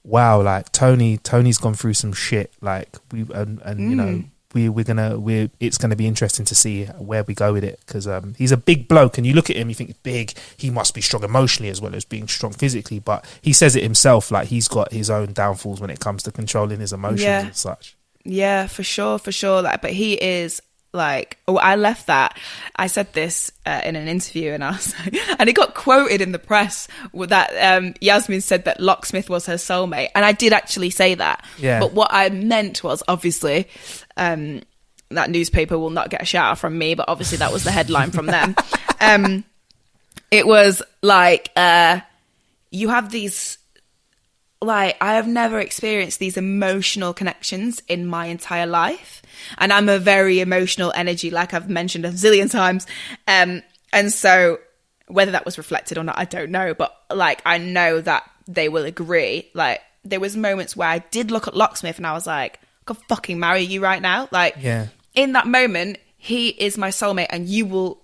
[0.04, 4.26] "Wow, like Tony, Tony's gone through some shit." Like we and, and you know Mm.
[4.54, 7.80] We we're gonna we it's gonna be interesting to see where we go with it
[7.86, 10.34] because um, he's a big bloke, and you look at him, you think big.
[10.58, 13.84] He must be strong emotionally as well as being strong physically, but he says it
[13.84, 14.32] himself.
[14.32, 17.46] Like he's got his own downfalls when it comes to controlling his emotions Yeah.
[17.46, 17.96] and such.
[18.24, 19.62] Yeah, for sure, for sure.
[19.64, 20.62] Like, but he is
[20.94, 22.38] like, oh, I left that.
[22.76, 24.94] I said this uh, in an interview, and I was,
[25.40, 29.56] and it got quoted in the press that um, Yasmin said that Locksmith was her
[29.56, 31.46] soulmate, and I did actually say that.
[31.58, 31.80] Yeah.
[31.80, 33.68] But what I meant was obviously.
[34.22, 34.62] Um,
[35.10, 37.72] that newspaper will not get a shout out from me, but obviously that was the
[37.72, 38.56] headline from them.
[39.04, 39.46] Um,
[40.30, 42.02] it was like uh,
[42.70, 43.58] you have these
[44.62, 49.24] like I have never experienced these emotional connections in my entire life.
[49.58, 52.86] And I'm a very emotional energy, like I've mentioned a zillion times.
[53.28, 54.60] Um, and so
[55.08, 56.76] whether that was reflected or not, I don't know.
[56.76, 59.50] But like I know that they will agree.
[59.54, 62.60] Like there was moments where I did look at Locksmith and I was like,
[62.94, 64.28] could fucking marry you right now.
[64.32, 64.88] Like Yeah.
[65.14, 68.02] in that moment, he is my soulmate and you will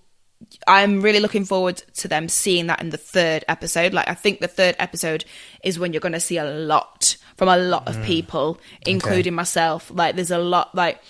[0.67, 3.93] I'm really looking forward to them seeing that in the third episode.
[3.93, 5.25] Like, I think the third episode
[5.63, 9.89] is when you're going to see a lot from a lot of people, including myself.
[9.91, 11.01] Like, there's a lot, like,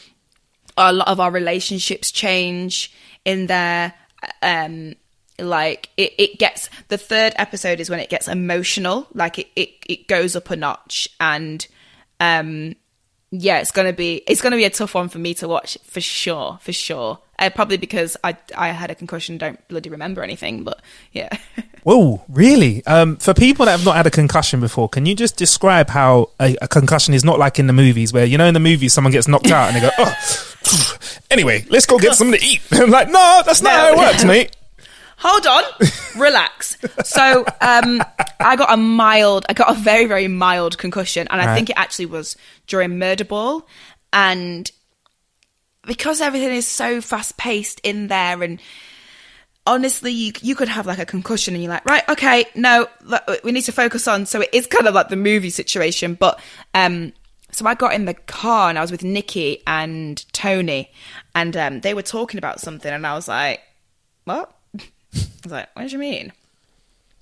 [0.78, 2.94] a lot of our relationships change
[3.26, 3.94] in there.
[4.42, 4.96] Um,
[5.40, 9.08] like, it, it gets, the third episode is when it gets emotional.
[9.14, 11.10] Like, it, it, it goes up a notch.
[11.20, 11.68] And,
[12.22, 12.76] um,
[13.32, 16.02] yeah, it's gonna be it's gonna be a tough one for me to watch for
[16.02, 17.20] sure, for sure.
[17.40, 21.30] Uh, probably because I I had a concussion, don't bloody remember anything, but yeah.
[21.84, 22.86] Whoa, really?
[22.86, 26.32] Um, for people that have not had a concussion before, can you just describe how
[26.38, 28.92] a, a concussion is not like in the movies, where you know in the movies
[28.92, 30.98] someone gets knocked out and they go, "Oh,
[31.32, 33.98] anyway, let's go get something to eat." I'm like, "No, that's not No, how it
[33.98, 34.57] works, mate."
[35.18, 35.64] Hold on,
[36.16, 36.78] relax.
[37.04, 38.02] So um,
[38.40, 41.56] I got a mild, I got a very very mild concussion, and I Right.
[41.56, 42.36] think it actually was
[42.68, 43.68] during Murder Ball,
[44.14, 44.70] and
[45.86, 48.60] because everything is so fast paced in there and
[49.66, 52.88] honestly you you could have like a concussion and you're like right okay no
[53.44, 56.40] we need to focus on so it is kind of like the movie situation but
[56.74, 57.12] um
[57.52, 60.92] so I got in the car and I was with Nikki and Tony
[61.36, 63.62] and um they were talking about something and I was like
[64.26, 64.52] what
[65.48, 66.32] Was like what do you mean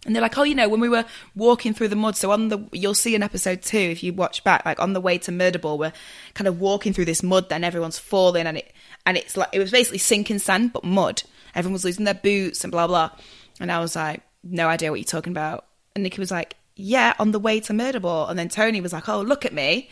[0.06, 1.06] and they're like, oh, you know, when we were
[1.36, 2.16] walking through the mud.
[2.16, 5.02] So on the, you'll see in episode two if you watch back, like on the
[5.02, 5.94] way to Murderball, we're
[6.36, 7.50] kind of walking through this mud.
[7.50, 8.72] Then everyone's falling, and it
[9.06, 11.24] and it's like it was basically sinking sand, but mud.
[11.56, 13.12] Everyone was losing their boots and blah blah.
[13.60, 15.66] And I was like, no idea what you're talking about.
[15.96, 18.30] And Nikki was like, yeah, on the way to Murderball.
[18.30, 19.90] And then Tony was like, oh, look at me.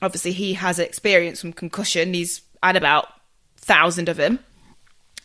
[0.00, 2.14] Obviously, he has experience from concussion.
[2.14, 3.08] He's had about
[3.58, 4.38] thousand of them.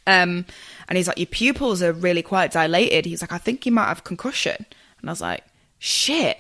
[0.07, 0.45] Um,
[0.87, 3.05] and he's like, your pupils are really quite dilated.
[3.05, 4.65] He's like, I think you might have concussion.
[5.01, 5.43] And I was like,
[5.79, 6.37] shit.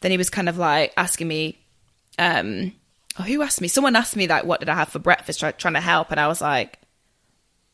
[0.00, 1.58] Then he was kind of like asking me,
[2.18, 2.72] um,
[3.18, 3.68] oh, who asked me?
[3.68, 5.40] Someone asked me like, what did I have for breakfast?
[5.40, 6.78] Try, trying to help, and I was like,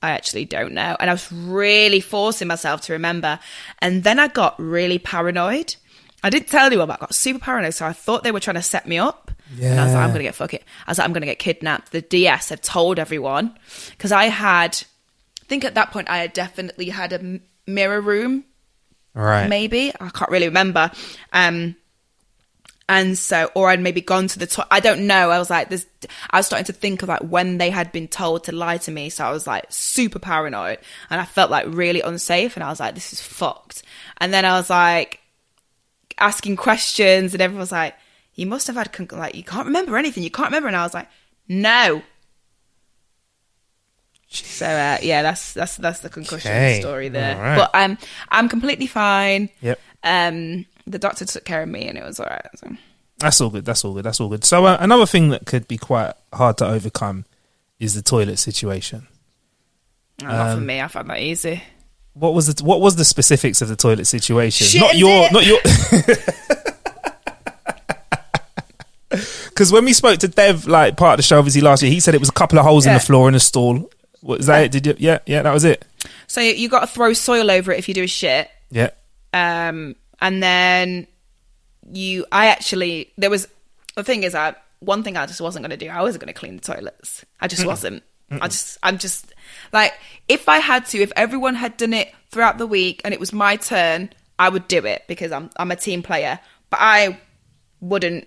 [0.03, 0.97] I actually don't know.
[1.01, 3.39] And I was really forcing myself to remember.
[3.79, 5.77] And then I got really paranoid.
[6.23, 7.73] I didn't tell anyone, but I got super paranoid.
[7.73, 9.31] So I thought they were trying to set me up.
[9.73, 10.63] And I was like, I'm going to get fuck it.
[10.87, 11.93] I was like, I'm going to get kidnapped.
[11.93, 13.59] The DS had told everyone
[13.93, 14.83] because I had,
[15.55, 18.45] think at that point I had definitely had a m- mirror room
[19.15, 19.49] Right.
[19.49, 20.91] maybe I can't really remember.
[21.33, 21.77] Um,
[22.89, 24.67] and so, or I'd maybe gone to the top.
[24.71, 25.31] I don't know.
[25.31, 25.87] I was like, this.
[26.31, 28.91] I was starting to think of like when they had been told to lie to
[28.91, 29.09] me.
[29.09, 30.79] So I was like super paranoid,
[31.09, 32.57] and I felt like really unsafe.
[32.57, 33.85] And I was like, this is fucked.
[34.19, 35.21] And then I was like
[36.19, 37.95] asking questions, and everyone was like,
[38.35, 40.23] you must have had con- like you can't remember anything.
[40.25, 40.69] You can't remember.
[40.69, 41.09] And I was like,
[41.49, 42.03] no.
[44.43, 46.81] So uh, yeah, that's that's that's the concussion Okay.
[46.81, 47.37] story there.
[47.37, 47.57] Right.
[47.57, 47.97] But I'm
[48.31, 49.49] I'm completely fine.
[49.61, 49.79] Yep.
[50.03, 52.47] Um, the doctor took care of me, and it was all right.
[52.57, 52.71] So.
[53.19, 53.65] That's all good.
[53.65, 54.05] That's all good.
[54.05, 54.45] That's all good.
[54.45, 57.25] So uh, another thing that could be quite hard to overcome
[57.79, 59.07] is the toilet situation.
[60.21, 60.81] No, not Um, for me.
[60.81, 61.63] I found that easy.
[62.15, 64.67] What was the what was the specifics of the toilet situation?
[64.67, 65.33] Shit not your dip.
[65.33, 65.59] not your
[69.49, 72.01] Because when we spoke to Dev, like part of the show, obviously last year, he
[72.01, 73.89] said it was a couple of holes in the floor in a stall.
[74.25, 74.73] What, is that it?
[74.73, 74.95] Did you?
[74.97, 75.85] Yeah, yeah, that was it.
[76.29, 78.51] So you got to throw soil over it if you do a shit.
[78.71, 78.91] Yeah,
[79.35, 81.07] Um, and then
[81.93, 83.47] you, I actually, there was,
[83.97, 86.33] the thing is, I, one thing I just wasn't going to do, I wasn't going
[86.33, 87.23] to clean the toilets.
[87.39, 88.03] I just wasn't.
[88.31, 89.35] I just, I'm just,
[89.73, 89.93] like,
[90.27, 93.33] if I had to, if everyone had done it throughout the week and it was
[93.33, 94.09] my turn,
[94.39, 96.41] I would do it because I'm, I'm a team player.
[96.71, 97.21] But I
[97.81, 98.27] wouldn't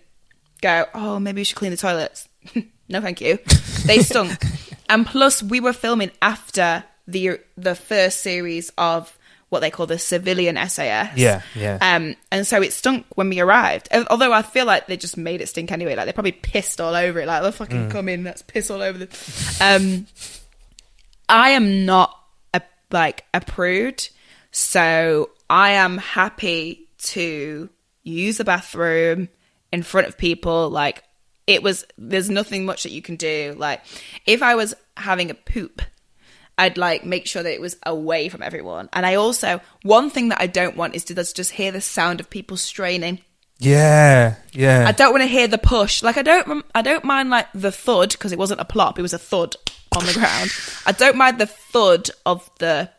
[0.62, 2.30] go, oh, maybe we should clean the toilets.
[2.88, 3.39] no, thank you.
[3.86, 4.38] They stunk.
[4.90, 9.18] and plus, we were filming after the the first series of
[9.50, 11.16] what they call the civilian SAS.
[11.16, 11.78] Yeah, yeah.
[11.82, 13.88] Um, and so it stunk when we arrived.
[14.10, 15.96] Although I feel like they just made it stink anyway.
[15.96, 17.28] Like they probably pissed all over it.
[17.28, 19.58] Like they'll fucking come in, let's piss all over the.
[19.62, 20.08] Um,
[21.30, 22.18] I am not
[22.54, 22.62] a
[22.92, 24.08] like a prude,
[24.52, 27.70] so I am happy to
[28.04, 29.30] use the bathroom
[29.72, 30.70] in front of people.
[30.70, 31.04] Like
[31.48, 33.56] it was, there's nothing much that you can do.
[33.58, 33.82] Like
[34.26, 35.82] if I was having a poop,
[36.58, 38.89] I'd like make sure that it was away from everyone.
[38.91, 42.20] And I also one thing that I don't want is to just hear the sound
[42.20, 43.22] of people straining.
[43.60, 44.86] yeah, yeah.
[44.88, 46.04] I don't want to hear the push.
[46.04, 49.04] Like I don't, I don't mind like the thud because it wasn't a plop; it
[49.04, 49.56] was a thud
[49.95, 50.52] on the ground.
[50.86, 52.89] I don't mind the thud of the,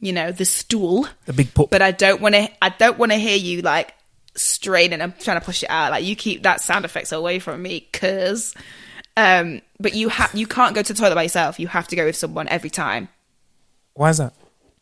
[0.00, 1.06] you know, the stool.
[1.26, 1.70] the big put.
[1.70, 2.48] But I don't want to.
[2.60, 3.94] I don't want to hear you like
[4.34, 5.90] straining and I'm trying to push it out.
[5.90, 8.54] Like you keep that sound effects away from me, cause.
[9.16, 11.58] Um, but you have you can't go to the toilet by yourself.
[11.58, 13.08] You have to go with someone every time
[13.94, 14.32] Why is that?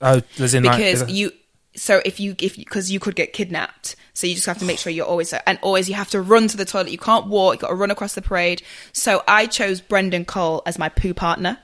[0.01, 1.33] Oh, because you
[1.79, 4.79] so if you if because you could get kidnapped so you just have to make
[4.79, 7.55] sure you're always and always you have to run to the toilet you can't walk
[7.55, 11.15] you got to run across the parade so i chose brendan cole as my poo
[11.15, 11.59] partner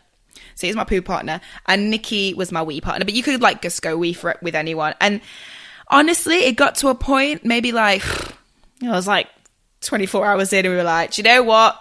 [0.55, 3.62] so he's my poo partner and nikki was my wee partner but you could like
[3.62, 5.20] just go wee for it with anyone and
[5.89, 8.03] honestly it got to a point maybe like
[8.82, 9.28] it was like
[9.80, 11.78] 24 hours in and we were like do you know what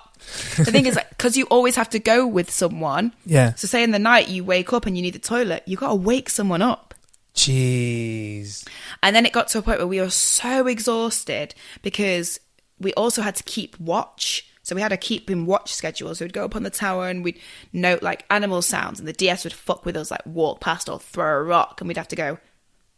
[0.58, 3.54] the thing is because you always have to go with someone Yeah.
[3.56, 5.90] so say in the night you wake up and you need the toilet you got
[5.90, 6.94] to wake someone up
[7.36, 8.68] Jeez.
[9.02, 12.40] and then it got to a point where we were so exhausted because
[12.80, 14.48] we also had to keep watch.
[14.62, 16.14] So we had a keep in watch schedule.
[16.16, 17.40] So we'd go up on the tower and we'd
[17.74, 21.00] note like animal sounds, and the DS would fuck with us, like walk past or
[21.00, 22.38] throw a rock, and we'd have to go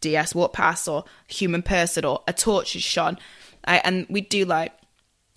[0.02, 3.18] DS walk past or human person or a torch is shone,
[3.66, 4.74] I, and we'd do like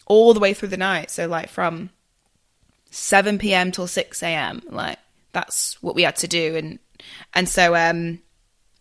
[0.07, 1.11] all the way through the night.
[1.11, 1.91] So like from
[2.91, 3.73] seven p.m.
[3.73, 4.63] till six a.m.
[4.69, 4.99] Like
[5.33, 6.79] that's what we had to do, and
[7.35, 8.21] and so um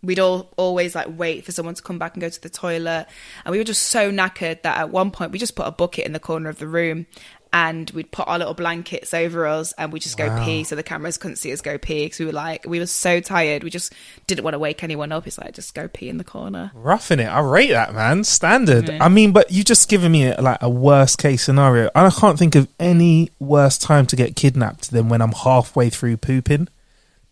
[0.04, 3.08] we'd all always like wait for someone to come back and go to the toilet
[3.44, 6.06] and we were just so knackered that at one point we just put a bucket
[6.06, 7.08] in the corner of the room
[7.54, 10.84] and we'd put our little blankets over us and we just go pee so the
[10.84, 13.70] cameras couldn't see us go pee because we were like we were so tired we
[13.70, 13.94] just
[14.28, 17.20] didn't want to wake anyone up it's like just go pee in the corner Roughing
[17.20, 17.26] it.
[17.26, 18.24] I rate that, man.
[18.24, 18.90] Standard.
[18.90, 21.90] I mean, but you just given me a, like a worst case scenario.
[21.96, 25.90] And I can't think of any worse time to get kidnapped than when I'm halfway
[25.90, 26.68] through pooping.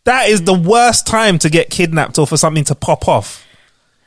[0.03, 0.65] That is the mm.
[0.65, 3.45] worst time to get kidnapped or for something to pop off.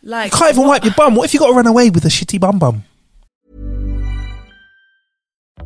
[0.02, 1.14] like You can't even wipe your bum.
[1.14, 2.84] What if you got to run away with a shitty bum bum?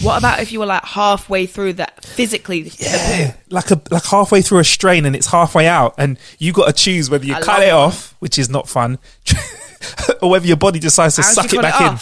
[0.00, 4.42] What about if you were like halfway through that physically Yeah, like a like halfway
[4.42, 7.40] through a strain and it's halfway out, and you got to choose whether you I
[7.40, 7.72] cut it that.
[7.74, 8.98] off, which is not fun,
[10.22, 11.98] or whether your body decides to How suck it back it in.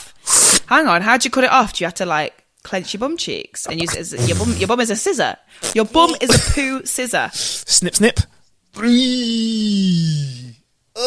[0.69, 1.73] Hang on, how'd you cut it off?
[1.75, 4.55] Do you have to like clench your bum cheeks and use it as your bum?
[4.57, 5.37] Your bum is a scissor.
[5.75, 7.31] Your bum is a poo scissor.
[7.33, 8.21] Snip, snip.
[10.95, 11.01] Do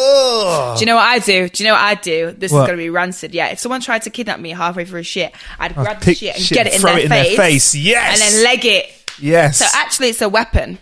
[0.80, 1.48] you know what I do?
[1.48, 2.32] Do you know what I do?
[2.32, 2.62] This What?
[2.62, 3.34] is going to be rancid.
[3.34, 6.36] Yeah, if someone tried to kidnap me halfway through a shit, I'd grab the shit
[6.36, 7.74] and get it in, throw their, it in their face, face.
[7.74, 8.20] Yes.
[8.20, 9.12] and then leg it.
[9.20, 9.58] Yes.
[9.58, 10.78] So actually, it's a weapon.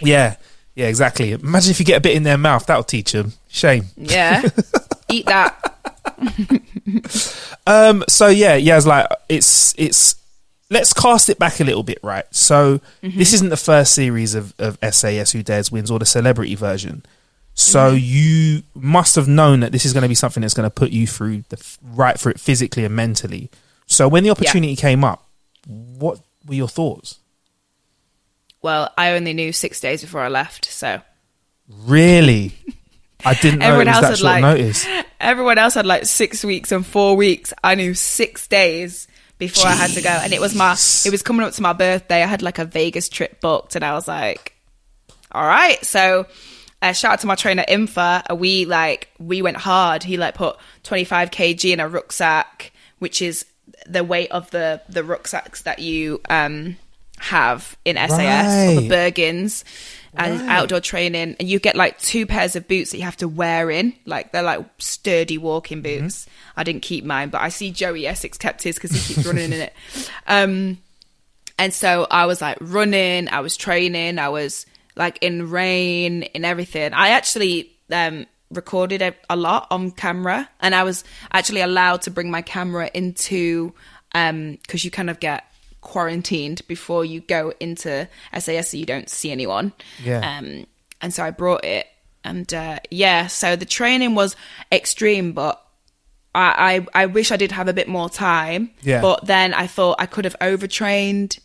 [0.00, 0.36] yeah.
[0.74, 1.32] Yeah, exactly.
[1.32, 2.66] Imagine if you get a bit in their mouth.
[2.66, 3.32] That'll teach them.
[3.48, 3.86] Shame.
[3.96, 4.42] Yeah,
[5.08, 5.72] eat that.
[7.66, 8.04] Um.
[8.08, 8.76] So yeah, yeah.
[8.76, 10.16] It's like it's it's.
[10.68, 12.26] Let's cast it back a little bit, right?
[12.30, 13.18] So Mm-hmm.
[13.18, 17.04] this isn't the first series of of SAS Who Dares Wins or the celebrity version.
[17.58, 17.98] So Mm-hmm.
[18.04, 20.90] you must have known that this is going to be something that's going to put
[20.92, 23.50] you through the f- right for it physically and mentally.
[23.86, 25.26] So when the opportunity came up,
[25.66, 27.18] what were your thoughts?
[28.62, 31.00] Well, I only knew six days before I left, so
[31.68, 32.52] Really,
[33.24, 34.86] I didn't know Everyone it was else that had, short like- notice.
[35.20, 37.52] everyone else had like six weeks and four weeks.
[37.64, 41.22] I knew six days before I had to go, and it was my it was
[41.22, 42.22] coming up to my birthday.
[42.22, 44.54] I had like a Vegas trip booked, and I was like,
[45.32, 46.26] "All right." So,
[46.82, 48.22] uh, shout out to my trainer Infa.
[48.30, 50.02] Uh, We like we went hard.
[50.02, 53.44] He like put twenty five kg in a rucksack, which is
[53.86, 56.76] the weight of the the rucksacks that you um
[57.18, 58.10] have in SAS
[58.76, 59.14] or the Right.
[59.14, 59.64] Bergens
[60.18, 61.36] and outdoor training.
[61.38, 63.94] And you get like two pairs of boots that you have to wear in.
[64.04, 66.26] Like they're like sturdy walking boots.
[66.56, 69.52] I didn't keep mine but I see Joey Essex kept his because he keeps running
[69.52, 69.72] in it.
[70.26, 70.78] Um
[71.58, 73.28] and so I was like running.
[73.30, 74.18] I was training.
[74.18, 74.66] I was
[74.96, 80.74] like in rain in everything I actually um recorded a, a lot on camera and
[80.74, 83.72] I was actually allowed to bring my camera into
[84.14, 85.44] um because you kind of get
[85.80, 89.72] quarantined before you go into SAS so you don't see anyone
[90.02, 90.38] Yeah.
[90.38, 90.66] um
[91.00, 91.86] and so I brought it
[92.24, 94.34] and uh yeah so the training was
[94.72, 95.62] extreme but
[96.34, 98.70] I, I I wish I did have a bit more time.
[98.82, 99.00] Yeah.
[99.00, 101.38] But then I thought I could have overtrained.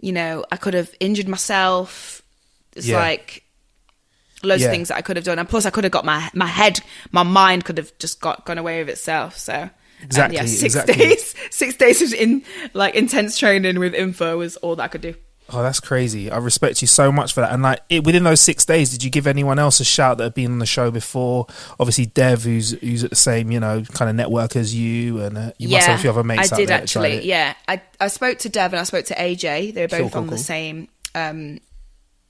[0.00, 2.21] You know, I could have injured myself.
[2.76, 2.98] It's Yeah.
[2.98, 3.44] like
[4.42, 4.68] loads Yeah.
[4.68, 6.46] of things that I could have done, and plus I could have got my my
[6.46, 9.38] head, my mind could have just got gone away with itself.
[9.38, 9.70] So um,
[10.02, 10.94] Exactly, yeah, six exactly.
[10.94, 12.42] days, six days of in
[12.74, 15.14] like intense training with info was all that I could do.
[15.54, 16.30] Oh, that's crazy.
[16.30, 17.52] I respect you so much for that.
[17.52, 20.24] And like it, within those six days, did you give anyone else a shout that
[20.24, 21.46] had been on the show before?
[21.78, 25.36] Obviously, Dev, who's who's at the same you know kind of network as you, and
[25.36, 26.52] uh, you must have a few other mates.
[26.52, 27.26] I did actually.
[27.26, 29.74] Yeah, I I spoke to Dev and I spoke to AJ.
[29.74, 31.58] They were both Cool, cool, on the same um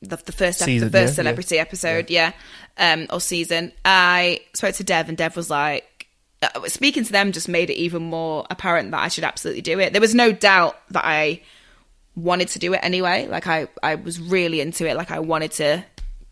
[0.02, 2.32] the, the first Season, the first yeah, celebrity episode, yeah.
[2.76, 3.72] um or season.
[3.84, 6.08] I spoke to Dev and Dev was like
[6.42, 9.78] uh, speaking to them just made it even more apparent that I should absolutely do
[9.78, 9.92] it.
[9.92, 11.40] There was no doubt that I
[12.16, 13.28] wanted to do it anyway.
[13.28, 14.96] Like I, I was really into it.
[14.96, 15.84] Like I wanted to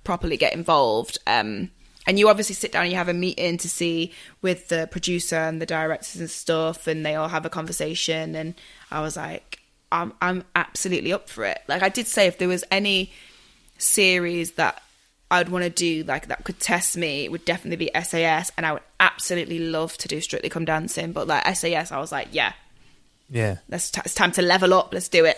[0.05, 1.19] properly get involved.
[1.27, 1.71] Um,
[2.07, 4.13] and you obviously sit down and you have a meeting to see
[4.43, 8.35] with the producer and the directors and stuff, and they all have a conversation.
[8.35, 8.55] And
[8.91, 9.61] I was like,
[9.93, 11.61] I'm, I'm absolutely up for it.
[11.69, 13.13] Like I did say, if there was any
[13.81, 14.83] series that
[15.31, 18.73] I'd want to do, like that could test me, would definitely be SAS, and I
[18.73, 21.13] would absolutely love to do Strictly Come Dancing.
[21.13, 22.53] But like SAS, I was like, yeah,
[23.31, 23.57] Yeah.
[23.69, 24.93] let's t- it's time to level up.
[24.93, 25.37] Let's do it.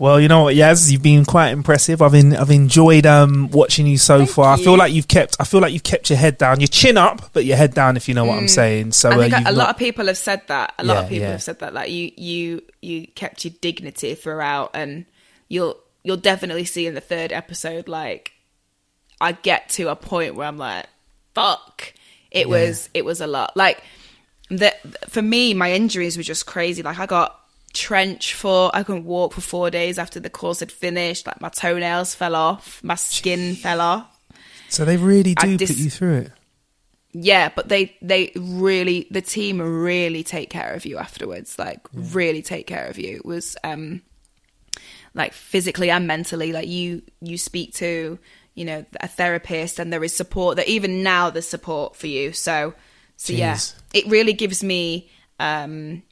[0.00, 2.02] Well, you know what, Yaz, you've been quite impressive.
[2.02, 4.54] I've been, I've enjoyed um, watching you so far.
[4.54, 6.98] I feel like you've kept, I feel like you've kept your head down, your chin
[6.98, 7.96] up, but your head down.
[7.96, 8.90] If you know what I'm saying.
[8.90, 9.14] So Mm.
[9.14, 10.74] I think uh, a, a lot not- of people have said that.
[10.80, 11.30] A lot Yeah, of people yeah.
[11.30, 11.72] have said that.
[11.74, 15.06] Like you, you, you kept your dignity throughout, and
[15.48, 17.88] you'll, you'll definitely see in the third episode.
[17.88, 18.32] Like,
[19.20, 20.86] I get to a point where I'm like,
[21.34, 21.92] fuck.
[22.30, 23.56] It was, it was a lot.
[23.56, 23.82] Like,
[24.50, 24.74] the
[25.08, 26.82] for me, my injuries were just crazy.
[26.82, 27.40] Like, I got
[27.72, 28.70] trench foot.
[28.74, 31.26] I couldn't walk for four days after the course had finished.
[31.26, 34.06] Like, my toenails fell off, my skin fell off.
[34.68, 36.32] so they really do dis- put you through it.
[37.12, 41.56] Yeah, but they they really the team really take care of you afterwards.
[41.60, 43.16] Like really take care of you.
[43.18, 44.02] It was um
[45.14, 46.52] like physically and mentally.
[46.52, 48.18] Like you you speak to
[48.54, 50.56] you know a therapist and there is support.
[50.56, 52.32] That even now there's support for you.
[52.32, 52.74] So
[53.16, 53.58] so yeah,
[53.92, 55.10] it really gives me
[55.40, 56.02] um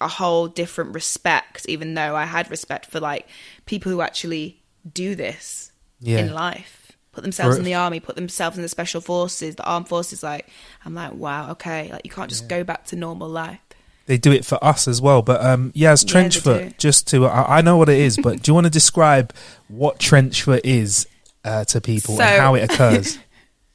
[0.00, 1.66] a whole different respect.
[1.68, 3.28] Even though I had respect for like
[3.66, 4.62] people who actually
[4.92, 6.18] do this Yeah.
[6.18, 6.80] in life
[7.12, 10.22] put themselves For- in the army put themselves in the special forces the armed forces
[10.22, 10.48] like
[10.84, 13.60] i'm like wow okay like you can't just go back to normal life
[14.06, 15.22] They do it for us as well.
[15.22, 16.62] But um, Yaz, Yeah, trench they foot.
[16.70, 16.74] do.
[16.78, 19.32] Just to, I, I know what it is, but do you want to describe
[19.68, 21.06] what trench foot is
[21.44, 23.18] uh, to people and how it occurs?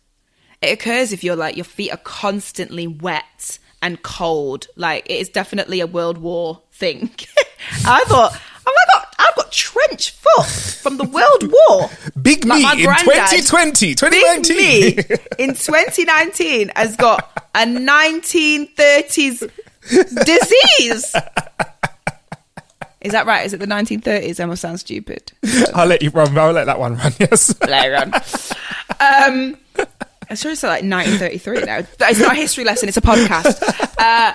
[0.61, 5.29] it occurs if you're like your feet are constantly wet and cold like it is
[5.29, 7.09] definitely a world war thing
[7.85, 11.89] i thought oh my god i've got trench foot from the World War.
[12.21, 13.29] Big Like me in granddad.
[13.45, 14.57] 2020, Big 2019.
[14.57, 19.49] me in 2019 has got a 1930s
[19.87, 21.15] disease.
[23.01, 23.45] Is that right?
[23.45, 24.41] Is it the 1930s?
[24.41, 25.31] I must sound stupid.
[25.73, 26.37] I'll let you run.
[26.37, 27.13] I'll let that one run.
[27.19, 27.53] Yes.
[27.61, 28.13] Let it run.
[28.99, 29.57] Um,
[30.29, 31.77] I should have said like 1933 now.
[32.09, 33.61] It's not a history lesson, it's a podcast.
[33.97, 34.33] Uh,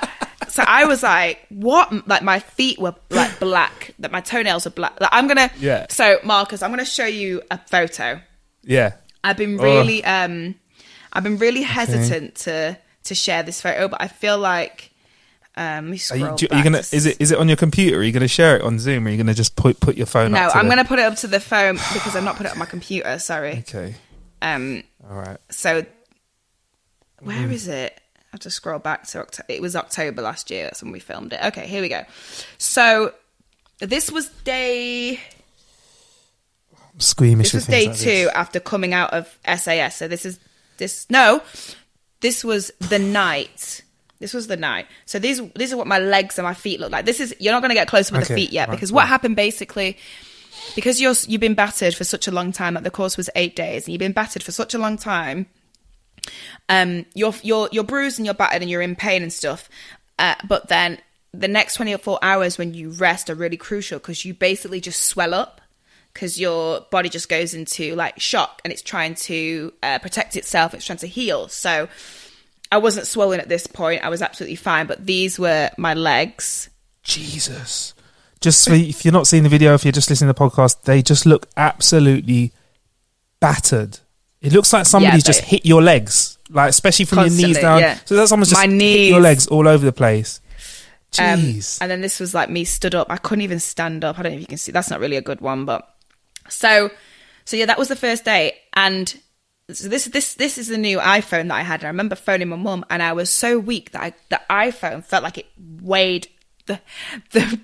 [0.49, 2.09] so I was like, what?
[2.09, 4.99] Like my feet were like black, that my toenails were black.
[5.01, 5.51] Like, I'm going to.
[5.59, 5.87] Yeah.
[5.91, 8.21] So, Marcus, I'm going to show you a photo.
[8.63, 8.95] Yeah.
[9.23, 9.63] I've been Oh.
[9.63, 10.55] really, um,
[11.13, 14.91] I've been really hesitant to to share this photo, but I feel like.
[15.57, 16.79] Um, Are you, do, are you gonna?
[16.79, 17.17] Is it?
[17.21, 17.99] Is it on your computer?
[17.99, 19.07] Are you gonna share it on Zoom?
[19.07, 20.33] Or are you gonna just put put your phone?
[20.33, 22.47] No, I'm the- going to put it up to the phone because I've not put
[22.47, 23.19] it on my computer.
[23.21, 23.59] Sorry.
[23.59, 23.95] Okay.
[24.43, 25.39] Um, All right.
[25.51, 25.87] So,
[27.21, 27.53] where Mm.
[27.53, 28.01] is it?
[28.17, 29.47] I have to scroll back to October.
[29.49, 30.65] It was October last year.
[30.65, 31.41] That's when we filmed it.
[31.45, 32.03] Okay, here we go.
[32.59, 33.15] So,
[33.79, 35.21] this was day.
[36.93, 37.53] I'm squeamish.
[37.53, 38.29] This was day like two this.
[38.35, 39.97] after coming out of SAS.
[39.97, 40.41] So this is
[40.79, 41.07] this.
[41.09, 41.43] No,
[42.21, 43.83] this was the night.
[44.25, 44.87] This was the night.
[45.05, 47.05] So these these are what my legs and my feet look like.
[47.05, 49.07] This is you're not going to get closer with the feet yet right, because what
[49.07, 49.99] happened basically
[50.75, 52.73] because you're you've been battered for such a long time.
[52.73, 55.45] Like the course was eight days, and you've been battered for such a long time.
[56.71, 59.69] Um, you're you're you're bruised and you're battered and you're in pain and stuff.
[60.19, 60.97] Uh, but then
[61.35, 65.35] the next 24 hours when you rest are really crucial because you basically just swell
[65.35, 65.61] up
[66.15, 70.73] because your body just goes into like shock and it's trying to uh, protect itself.
[70.73, 71.49] It's trying to heal.
[71.49, 71.91] So
[72.73, 74.03] I wasn't swollen at this point.
[74.05, 74.87] I was absolutely fine.
[74.87, 76.71] But these were my legs.
[77.03, 77.95] Jesus.
[78.41, 80.83] Just for, if you're not seeing the video, if you're just listening to the podcast,
[80.83, 82.53] they just look absolutely
[83.41, 83.99] battered.
[84.41, 87.81] It looks like somebody's they- just hit your legs, like especially from your knees down.
[87.81, 87.99] yeah.
[88.05, 90.41] So that someone's just My hit your legs all over the place.
[91.19, 91.79] Um, Jeez.
[91.81, 93.07] and then this was like me stood up.
[93.09, 94.19] I couldn't even stand up.
[94.19, 94.73] I don't know if you can see.
[94.73, 95.89] That's not really a good one, but
[96.49, 96.91] so
[97.45, 98.59] so yeah, that was the first day.
[98.75, 99.19] And
[99.73, 101.81] so this this this is the new iPhone that I had.
[101.81, 105.05] And I remember phoning my mum, and I was so weak that I, the iPhone
[105.05, 105.47] felt like it
[105.81, 106.29] weighed
[106.67, 106.81] the
[107.31, 107.61] the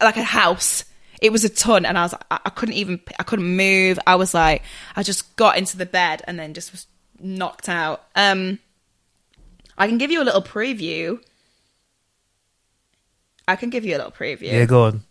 [0.00, 0.84] like a house.
[1.20, 3.98] It was a ton, and I was I, I couldn't even I couldn't move.
[4.06, 4.62] I was like
[4.96, 6.86] I just got into the bed and then just was
[7.20, 8.04] knocked out.
[8.16, 8.58] Um,
[9.78, 11.18] I can give you a little preview.
[13.48, 14.52] I can give you a little preview.
[14.52, 15.02] yeah, go on.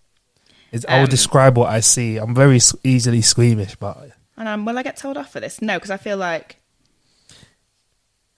[0.72, 2.18] It's, I will Um, describe what I see.
[2.18, 4.12] I'm very easily squeamish, but
[4.42, 5.62] And um, will I get told off for this?
[5.62, 6.56] No, because I feel like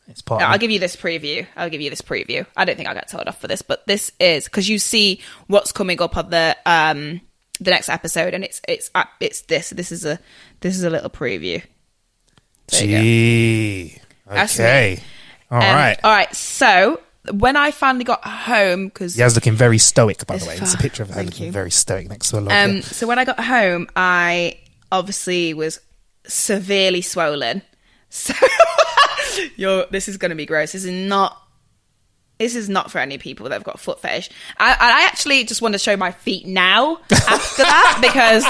[0.10, 0.42] it's part.
[0.42, 1.48] I'll give you this preview.
[1.56, 2.46] I'll give you this preview.
[2.58, 5.22] I don't think I'll get told off for this, but this is because you see
[5.48, 7.22] what's coming up on the um
[7.62, 9.70] the next episode, and it's it's uh, it's this.
[9.70, 10.20] This is a
[10.60, 11.64] this is a little preview.
[12.68, 13.02] There you go.
[13.02, 13.98] Gee.
[14.30, 15.00] Okay.
[15.50, 15.98] All Um, right.
[16.04, 16.36] all right.
[16.36, 17.00] So
[17.32, 20.58] when I finally got home, because Yaz's looking very stoic, by the way.
[20.58, 21.52] It's a picture of her Thank looking you.
[21.54, 22.52] very stoic next to a log.
[22.52, 24.60] Um, so when I got home, I
[24.92, 25.80] obviously was
[26.28, 27.62] severely swollen.
[28.10, 28.34] So
[29.56, 30.74] you're, this is going to be gross.
[30.74, 31.40] This is not.
[32.40, 34.30] This is not for any people that've got foot fetish.
[34.58, 38.44] I, I actually just want to show my feet now after that because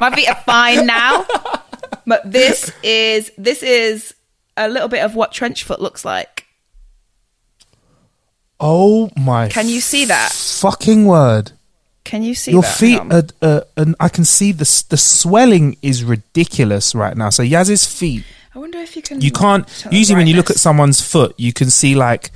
[0.00, 1.26] my feet are fine now.
[2.06, 4.14] But this is this is
[4.56, 6.46] a little bit of what trench foot looks like.
[8.60, 9.48] Oh my!
[9.48, 10.30] Can you see that?
[10.30, 11.52] Fucking word!
[12.04, 12.76] Can you see Your that?
[12.76, 17.30] feet are, uh, and I can see the the swelling is ridiculous right now.
[17.30, 18.24] So Yaz's feet,
[18.54, 19.20] I wonder if you can.
[19.20, 19.66] you can't.
[19.90, 22.30] Usually, when you look at someone's foot, you can see like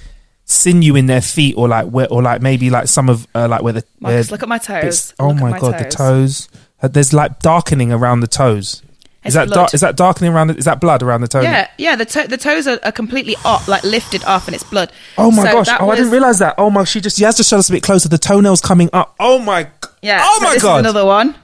[0.47, 3.63] sinew in their feet, or like where, or like maybe like some of uh, like
[3.63, 4.83] where the Marcus, where look at my toes.
[4.83, 5.95] bits- oh my, my god, the toes.
[5.95, 6.49] toes.
[6.81, 8.83] Uh, There's like darkening around the toes.
[9.29, 9.55] It's Is that blood.
[9.55, 9.75] dark?
[9.75, 10.49] Is that darkening around?
[10.49, 11.41] The, is that blood around the toe?
[11.43, 11.97] Yeah, yeah.
[11.97, 14.93] The to- the toes are, are completely up, like lifted off, and it's blood.
[15.17, 15.69] Oh my So gosh!
[15.81, 16.55] Oh, I didn't realize that.
[16.59, 16.85] Oh my!
[16.85, 18.09] She just Yaz just showed us a bit closer.
[18.09, 19.15] The toenails coming up.
[19.21, 19.69] Oh my!
[20.03, 20.19] Yeah.
[20.23, 20.81] Oh so my this is god!
[20.81, 21.35] another one.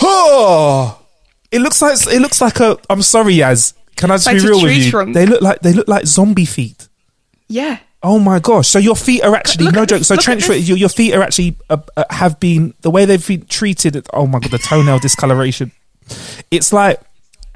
[0.00, 1.00] Oh,
[1.50, 2.76] it looks like it looks like a.
[2.90, 3.74] I'm sorry, Yaz.
[3.96, 4.90] Can I just Like be real with you?
[4.90, 5.14] trunk.
[5.14, 6.88] They look like they look like zombie feet.
[7.48, 7.78] Yeah.
[8.02, 8.68] Oh my gosh!
[8.68, 10.00] So your feet are actually Look no joke.
[10.00, 13.06] this- So trench foot, your, your feet are actually uh, uh, have been the way
[13.06, 14.06] they've been treated.
[14.12, 15.72] Oh my god, the toenail discoloration.
[16.50, 17.00] It's like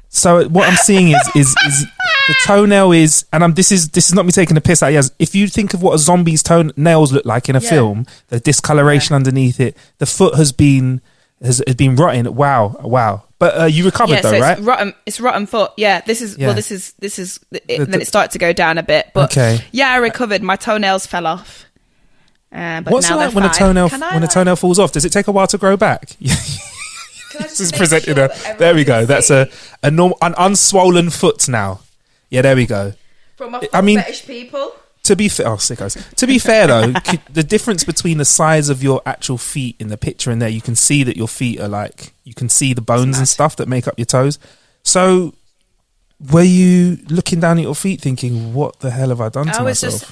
[0.09, 0.47] so.
[0.49, 1.85] What I'm seeing is is is
[2.27, 4.89] the toenail is, and I'm this is this is not me taking a piss out.
[4.93, 7.69] Yes, if you think of what a zombie's toenails look like in a Yeah.
[7.69, 11.01] film, the discoloration underneath it, the foot has been
[11.41, 12.33] has, has been rotting.
[12.35, 13.23] Wow, wow.
[13.39, 14.57] But uh, you recovered yeah, though, so right?
[14.57, 14.93] it's rotten.
[15.05, 15.71] It's rotten foot.
[15.77, 16.47] Yeah, this is Yeah.
[16.47, 16.55] well.
[16.55, 17.39] This is this is.
[17.51, 19.63] It, The- then it started to go down a bit, but Okay.
[19.71, 20.41] yeah, I recovered.
[20.43, 21.65] My toenails fell off.
[22.51, 24.91] Uh, but What's it now like when a toenail when a toenail falls off?
[24.91, 26.17] Does it take a while to grow back?
[27.29, 28.57] can I this just is make presenting sure uh, a.
[28.57, 29.05] There we go.
[29.05, 29.35] That's see?
[29.35, 29.49] a
[29.83, 31.81] a normal an unswollen foot now.
[32.29, 32.93] Yeah, there we go.
[33.35, 34.73] from my I mean- fetish people.
[35.03, 36.13] To be fair, oh, sickos.
[36.15, 36.93] To be fair though,
[37.33, 40.61] the difference between the size of your actual feet in the picture and there, you
[40.61, 43.67] can see that your feet are like you can see the bones and stuff that
[43.67, 44.37] make up your toes.
[44.83, 45.33] So,
[46.31, 49.59] were you looking down at your feet, thinking, "What the hell have I done to
[49.59, 50.11] I was myself?" just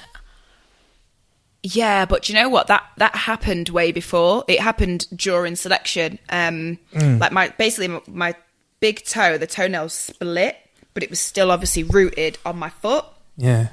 [1.63, 4.43] yeah, but you know what that that happened way before.
[4.47, 6.19] It happened during selection.
[6.29, 7.19] Um, Mm.
[7.19, 8.35] like my basically my, my
[8.79, 10.55] big toe, the toenail split,
[10.93, 13.05] but it was still obviously rooted on my foot,
[13.37, 13.69] yeah,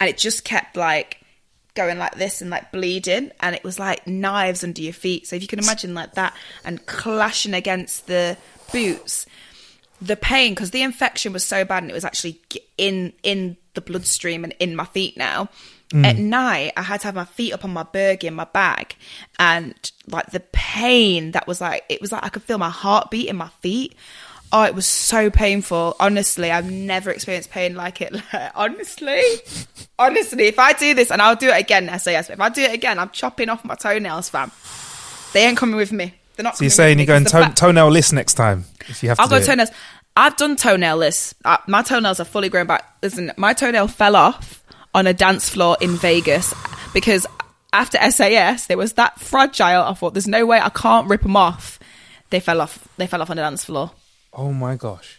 [0.00, 1.18] and it just kept like
[1.74, 5.26] going like this and like bleeding, and it was like knives under your feet.
[5.26, 8.36] So if you can imagine like that and clashing against the
[8.72, 9.24] boots,
[10.00, 12.40] the pain because the infection was so bad and it was actually
[12.76, 15.48] in in the bloodstream and in my feet now.
[15.92, 16.04] Mm.
[16.06, 18.96] At night, I had to have my feet up on my burgie in my bag,
[19.38, 19.74] and
[20.08, 23.36] like the pain that was like it was like I could feel my heartbeat in
[23.36, 23.94] my feet.
[24.54, 25.96] Oh, it was so painful.
[25.98, 28.14] Honestly, I've never experienced pain like it.
[28.54, 29.22] honestly,
[29.98, 32.26] honestly, if I do this and I'll do it again, SAS.
[32.28, 34.50] But if I do it again, I'm chopping off my toenails, fam.
[35.32, 36.14] They ain't coming with me.
[36.36, 36.56] They're not.
[36.56, 39.02] So you're saying you're going going 'cause the toe- fact- toenail list next time if
[39.02, 39.46] you have I'll to go do it.
[39.46, 39.70] toenails.
[40.14, 41.34] I've done toenail lists.
[41.44, 42.84] Uh, my toenails are fully grown back.
[43.02, 44.61] Listen, my toenail fell off
[44.94, 46.52] on a dance floor in Vegas
[46.92, 47.26] because
[47.72, 49.82] after SAS, they was that fragile.
[49.82, 51.78] I thought, there's no way I can't rip them off.
[52.30, 52.86] They fell off.
[52.98, 53.90] They fell off on the dance floor.
[54.32, 55.18] Oh my gosh.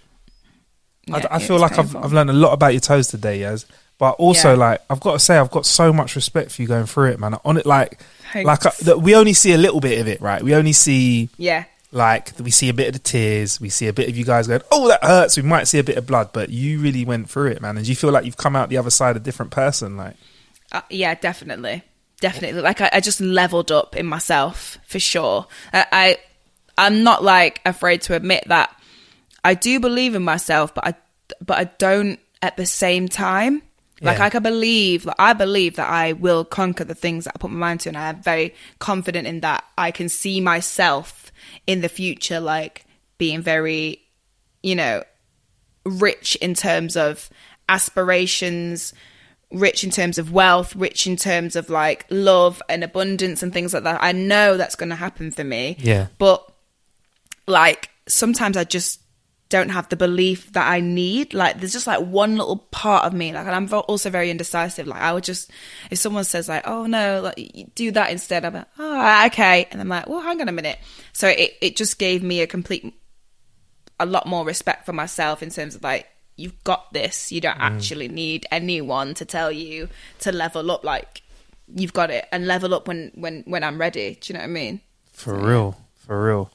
[1.12, 1.96] I, Yeah, I it feel like I've.
[1.96, 3.66] I've learned a lot about your toes today, Yaz.
[4.00, 4.58] But also, Yeah.
[4.58, 7.20] like, I've got to say, I've got so much respect for you going through it,
[7.20, 7.36] man.
[7.46, 8.00] On it, like,
[8.34, 8.48] Thanks.
[8.66, 10.42] like that we only see a little bit of it, right?
[10.44, 11.66] We only see, Yeah.
[11.94, 13.62] Like, we see a bit of the tears.
[13.62, 15.84] We see a bit of you guys going, "Oh, that hurts." We might see a
[15.84, 17.78] bit of blood, but you really went through it, man.
[17.78, 19.96] And you feel like you've come out the other side a different person?
[19.96, 20.16] Like,
[20.72, 21.84] Uh, yeah, definitely,
[22.20, 22.62] definitely.
[22.62, 25.46] Like I, I just leveled up in myself for sure.
[25.72, 26.18] I, I,
[26.78, 28.76] I'm not like afraid to admit that
[29.46, 30.96] I do believe in myself, but I,
[31.46, 33.62] but I don't at the same time.
[34.02, 34.26] Like Yeah.
[34.26, 37.52] I can believe, like I believe that I will conquer the things that I put
[37.52, 39.64] my mind to, and I am very confident in that.
[39.78, 41.23] I can see myself
[41.68, 42.86] in the future, like
[43.18, 44.02] being very,
[44.62, 45.04] you know,
[45.86, 47.30] rich in terms of
[47.70, 48.94] aspirations,
[49.52, 53.74] rich in terms of wealth, rich in terms of like love and abundance and things
[53.74, 54.04] like that.
[54.04, 55.78] I know that's going to happen for me.
[55.80, 56.08] Yeah.
[56.18, 56.52] But
[57.48, 59.00] like sometimes I just
[59.54, 61.34] don't have the belief that I need.
[61.34, 63.32] Like there's just like one little part of me.
[63.32, 64.88] Like and I'm also very indecisive.
[64.88, 65.52] Like I would just
[65.92, 67.38] if someone says like, "Oh no, like
[67.76, 70.80] do that instead," I'm like, "Oh, okay," and I'm like, "Well, hang on a minute."
[71.14, 72.84] So it it just gave me a complete
[74.00, 77.58] a lot more respect for myself in terms of like you've got this you don't
[77.60, 77.70] Mm.
[77.78, 79.88] actually need anyone to tell you
[80.26, 81.22] to level up like
[81.74, 84.50] you've got it and level up when when when i'm ready do you know what
[84.50, 84.82] i mean
[85.14, 86.52] For real, for real.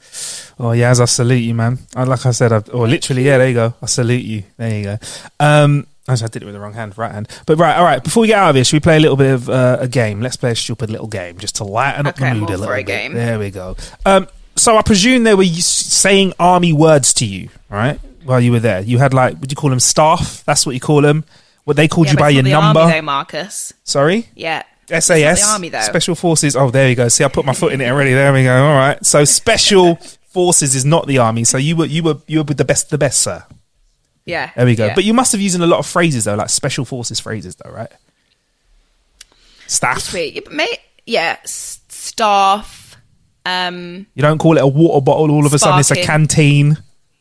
[0.60, 1.78] Oh yeah, as I salute you, man.
[1.96, 3.74] Like I said, or literally, yeah, there you go.
[3.82, 4.42] I salute you.
[4.56, 4.98] There you go.
[5.40, 7.28] Um, actually, I did it with the wrong hand, right hand.
[7.46, 8.02] But right, all right.
[8.02, 9.88] Before we get out of this, should we play a little bit of uh, a
[9.88, 10.20] game?
[10.20, 12.66] Let's play a stupid little game just to lighten up Okay, the mood a little
[12.66, 12.86] for a bit.
[12.86, 13.14] game.
[13.14, 13.76] There we go.
[14.04, 14.26] Um,
[14.56, 17.98] so I presume they were saying army words to you, right?
[18.24, 20.42] While you were there, you had like, would you call them staff?
[20.44, 21.24] That's what you call them.
[21.64, 22.80] What they called Yeah, you by your the number?
[22.80, 24.28] army though marcus Sorry.
[24.34, 26.56] yeah SAS, the army though Special Forces.
[26.56, 27.08] Oh, there you go.
[27.08, 28.12] See, I put my foot in it already.
[28.14, 28.56] There we go.
[28.66, 29.04] All right.
[29.04, 29.96] So Special
[30.28, 31.44] Forces is not the army.
[31.44, 33.44] So you were you were you were with the best the best, sir.
[34.24, 34.86] yeah There we go.
[34.86, 34.94] yeah.
[34.94, 37.70] But you must have used a lot of phrases though, like Special Forces phrases though,
[37.70, 37.90] right?
[39.66, 39.98] Staff.
[40.00, 40.50] Sweet.
[40.50, 42.96] Mate yeah s- staff
[43.46, 45.30] um You don't call it a water bottle.
[45.30, 46.76] All of a sudden, it's a canteen.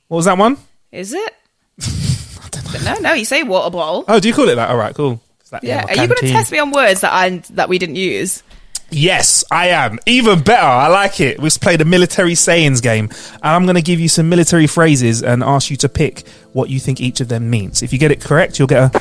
[0.08, 0.58] What was that one?
[0.92, 1.34] is it
[2.86, 4.70] no no you say water bottle Oh, do you call it that?
[4.70, 5.22] All right, cool.
[5.48, 7.78] It's that- yeah are you going to test me on words that i that we
[7.78, 8.44] didn't use
[8.90, 10.00] Yes, I am.
[10.06, 10.66] Even better.
[10.66, 11.42] I like it.
[11.42, 13.10] We've played a military sayings game.
[13.34, 16.70] And I'm going to give you some military phrases and ask you to pick what
[16.70, 17.84] you think each of them means.
[17.84, 19.00] If you get it correct, you'll get a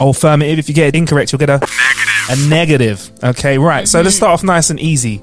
[0.00, 0.58] affirmative.
[0.58, 2.30] If you get it incorrect, you'll get a negative.
[2.30, 3.12] a negative.
[3.22, 3.86] Okay, right.
[3.86, 4.16] So let's mm-hmm.
[4.16, 5.22] start off nice and easy.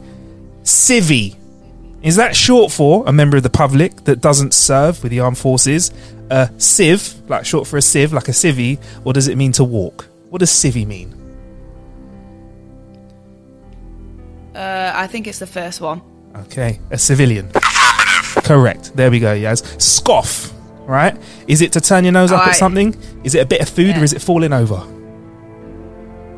[0.61, 1.35] Civvy.
[2.03, 5.39] Is that short for a member of the public that doesn't serve with the armed
[5.39, 5.91] forces?
[6.29, 9.63] A civ, like short for a civ, like a civvy, or does it mean to
[9.63, 10.10] walk?
[10.31, 11.17] What does civvy mean?
[14.55, 16.01] uh i think it's the first one
[16.45, 17.49] Okay, a civilian.
[18.45, 18.95] Correct.
[18.95, 19.81] There we go, Yaz.
[19.81, 20.53] Scoff,
[20.87, 21.13] right?
[21.45, 22.95] Is it to turn your nose up at something?
[23.25, 24.79] Is it a bit of food or is it falling over?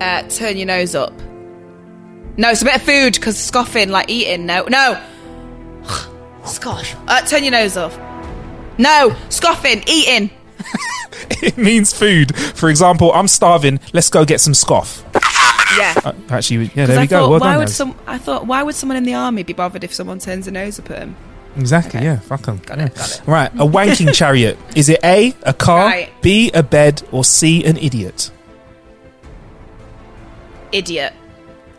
[0.01, 1.13] uh, turn your nose up.
[2.37, 4.47] No, it's a bit of food because scoffing, like eating.
[4.47, 4.99] No, no.
[6.45, 6.95] Scoff.
[7.07, 7.93] Uh, turn your nose up.
[8.79, 10.31] No, scoffing, eating.
[11.47, 12.35] it means food.
[12.35, 13.79] For example, I'm starving.
[13.93, 15.03] Let's go get some scoff.
[15.77, 15.93] Yeah.
[16.05, 17.21] Uh, actually, yeah, there I we go.
[17.21, 17.71] thought, Well why done, would Yaz.
[17.71, 17.95] some?
[18.05, 20.77] I thought, why would someone in the army be bothered if someone turns their nose
[20.79, 21.15] up at them?
[21.57, 22.19] Exactly, yeah.
[22.19, 22.57] Fuck them.
[22.65, 23.21] Got it, got it.
[23.27, 24.57] Right, a wanking chariot.
[24.75, 26.09] Is it A, a car, Right.
[26.21, 28.29] B, a bed, or C, an idiot?
[30.71, 31.13] idiot.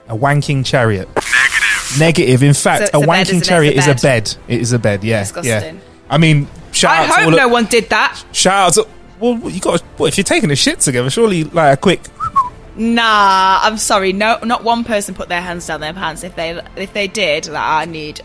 [0.08, 1.08] A wanking chariot.
[1.14, 1.98] Negative.
[1.98, 2.42] Negative.
[2.42, 3.38] In fact, So a a wanking?
[3.38, 4.02] It's chariot a is a bed.
[4.02, 4.36] bed.
[4.48, 5.04] It is a bed.
[5.04, 5.20] Yeah.
[5.20, 5.76] Disgusting.
[5.76, 5.80] Yeah.
[6.10, 8.22] I mean, shout I out to hope all no of, one did that.
[8.32, 8.88] shout out to
[9.32, 9.82] well, you got.
[9.98, 12.00] Well, if you're taking a shit together, surely like a quick.
[12.76, 14.12] Nah, I'm sorry.
[14.12, 16.24] No, not one person put their hands down their pants.
[16.24, 18.20] If they if they did, like, I need,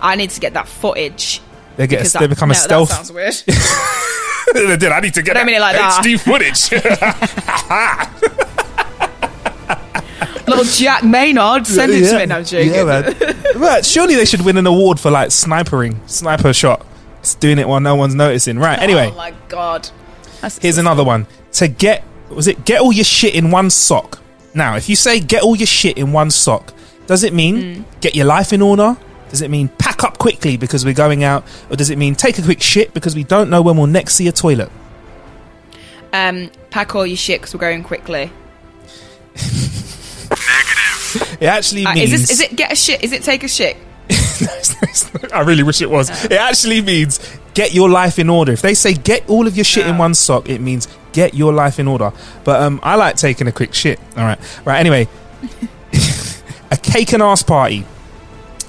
[0.00, 1.40] I need to get that footage.
[1.76, 2.06] They get.
[2.06, 2.88] A, that- they become a no, stealth.
[2.88, 3.34] That sounds weird.
[4.54, 4.92] they did.
[4.92, 6.02] I need to get I that mean it like that.
[6.02, 6.70] HD footage.
[10.46, 12.26] Little Jack Maynard, send it to me.
[12.26, 12.72] No, I'm joking.
[12.72, 12.84] Yeah,
[13.56, 13.82] man.
[13.82, 16.86] surely they should win an award for like snipering, sniper shot.
[17.18, 18.58] It's doing it while no one's noticing.
[18.58, 18.78] Right.
[18.78, 19.90] Oh anyway, Oh my god.
[20.46, 21.26] That's here's another one.
[21.54, 24.20] To get was it get all your shit in one sock?
[24.54, 26.72] Now, if you say get all your shit in one sock,
[27.08, 27.84] does it mean Mm.
[28.00, 28.96] get your life in order?
[29.28, 32.38] Does it mean pack up quickly because we're going out, or does it mean take
[32.38, 34.70] a quick shit because we don't know when we'll next see a toilet?
[36.12, 38.30] Um, pack all your shit because we're going quickly.
[40.30, 41.38] Negative.
[41.40, 43.02] It actually Uh, means is this is it get a shit?
[43.02, 43.76] Is it take a shit?
[45.32, 46.10] I really wish it was.
[46.24, 47.20] It actually means
[47.54, 48.52] get your life in order.
[48.52, 51.52] If they say get all of your shit in one sock, it means get your
[51.52, 52.12] life in order.
[52.44, 53.98] But um, I like taking a quick shit.
[54.16, 54.78] All right, right.
[54.78, 55.08] Anyway,
[56.70, 57.84] a cake and ass party.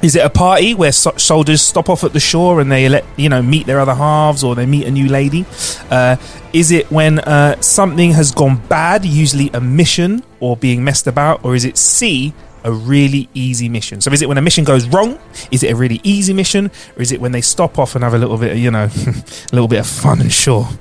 [0.02, 3.03] Is it a party where so- soldiers stop off at the shore and they let
[3.15, 5.44] you know meet their other halves or they meet a new lady?
[5.89, 6.18] Uh,
[6.53, 11.44] is it when uh, something has gone bad, usually a mission or being messed about,
[11.44, 12.34] or is it C?
[12.63, 14.01] A really easy mission.
[14.01, 15.17] So, is it when a mission goes wrong?
[15.51, 18.13] Is it a really easy mission, or is it when they stop off and have
[18.13, 20.67] a little bit, of, you know, a little bit of fun and shore?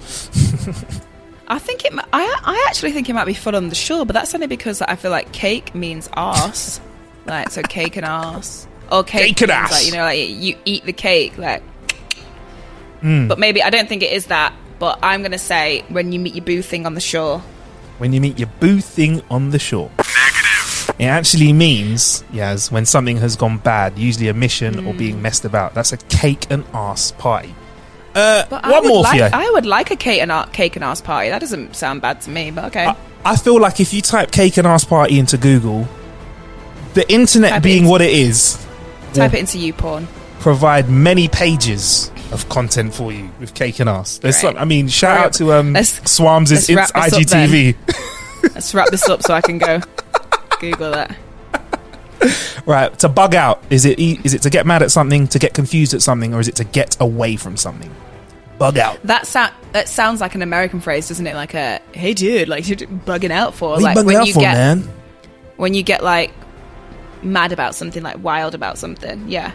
[1.49, 1.93] I think it.
[1.95, 4.83] I I actually think it might be fun on the shore, but that's only because
[4.83, 6.81] I feel like cake means arse,
[7.25, 9.71] like so cake and arse, or cake, Cake and ass.
[9.71, 11.63] Like you know, like you eat the cake, like.
[13.03, 13.29] Mm.
[13.29, 14.53] But maybe I don't think it is that.
[14.81, 17.41] But I'm gonna say when you meet your boo thing on the shore.
[17.99, 19.91] when you meet your boo thing on the shore.
[20.99, 24.99] It actually means, yes, when something has gone bad, usually a mission or Hmm.
[24.99, 25.75] being messed about.
[25.75, 27.55] That's a cake and ass party.
[28.15, 29.31] Uh, But I one more like, for you.
[29.33, 31.29] I would like a cake and ar- cake and ass party.
[31.29, 32.91] That doesn't sound bad to me, but okay.
[33.27, 35.87] I feel like if you type cake and ass party into Google,
[36.95, 38.57] the internet Type being into- what it is,
[39.13, 40.09] Type it into you porn.
[40.41, 44.17] provide many pages of content for you with cake and ass.
[44.17, 44.53] There's Great.
[44.55, 47.21] some, I mean, shout Hurry out to um, Let's- Swams' let's it's wrap this up
[47.21, 47.75] IGTV.
[48.55, 49.81] Let's wrap this up so I can go
[50.61, 51.17] Google that.
[52.65, 55.39] Right, to bug out, is it e- is it to get mad at something, to
[55.39, 57.95] get confused at something, or is it to get away from something?
[58.59, 58.99] Bug out.
[59.05, 61.35] That sound that sounds like an American phrase, doesn't it?
[61.35, 64.17] Like a hey dude, like you're bugging out for What are like you bugging when
[64.17, 64.91] out you for, get man?
[65.57, 66.33] when you get like
[67.23, 69.29] mad about something, like wild about something.
[69.29, 69.53] Yeah.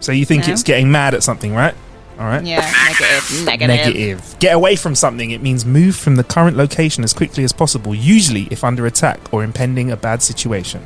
[0.00, 0.52] So you think No.
[0.54, 1.74] it's getting mad at something, right?
[2.18, 2.44] All right.
[2.44, 2.60] Yeah.
[2.88, 3.44] Negative.
[3.46, 3.86] Negative.
[3.86, 4.36] Negative.
[4.40, 5.30] Get away from something.
[5.30, 9.20] It means move from the current location as quickly as possible, usually if under attack
[9.32, 10.84] or impending a bad situation.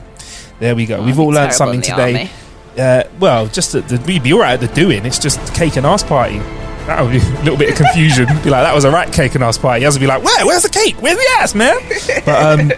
[0.60, 0.98] There we go.
[0.98, 2.30] Oh, We've all be learned something today.
[2.78, 5.04] Uh, well, just that the, we'd be all right at the doing.
[5.04, 6.38] It's just cake and ass party.
[6.86, 8.26] That would be a little bit of confusion.
[8.26, 9.84] be like, that was a rat cake and ass party.
[9.84, 10.46] Has to be like, where?
[10.46, 10.96] Where's the cake?
[11.00, 11.78] Where's the ass, man?
[12.24, 12.70] But um,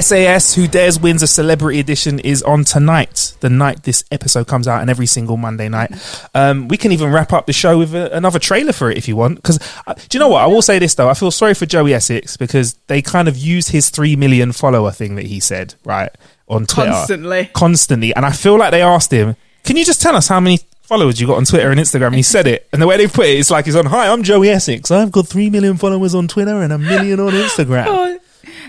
[0.00, 4.66] SAS Who Dares Wins a Celebrity Edition is on tonight, the night this episode comes
[4.66, 5.92] out, and every single Monday night.
[6.34, 9.06] Um, we can even wrap up the show with a, another trailer for it if
[9.08, 9.36] you want.
[9.36, 10.42] Because uh, do you know what?
[10.42, 11.08] I will say this though.
[11.08, 14.90] I feel sorry for Joey Essex because they kind of used his three million follower
[14.90, 16.10] thing that he said right
[16.48, 17.50] on Twitter Constantly.
[17.54, 20.60] constantly, and I feel like they asked him, "Can you just tell us how many?"
[20.84, 22.68] Followers you got on Twitter and Instagram, and he said it.
[22.70, 23.86] And the way they put it, it's like he's on.
[23.86, 24.90] Hi, I'm Joey Essex.
[24.90, 27.86] I've got three million followers on Twitter and a million on Instagram.
[27.88, 28.13] Oh,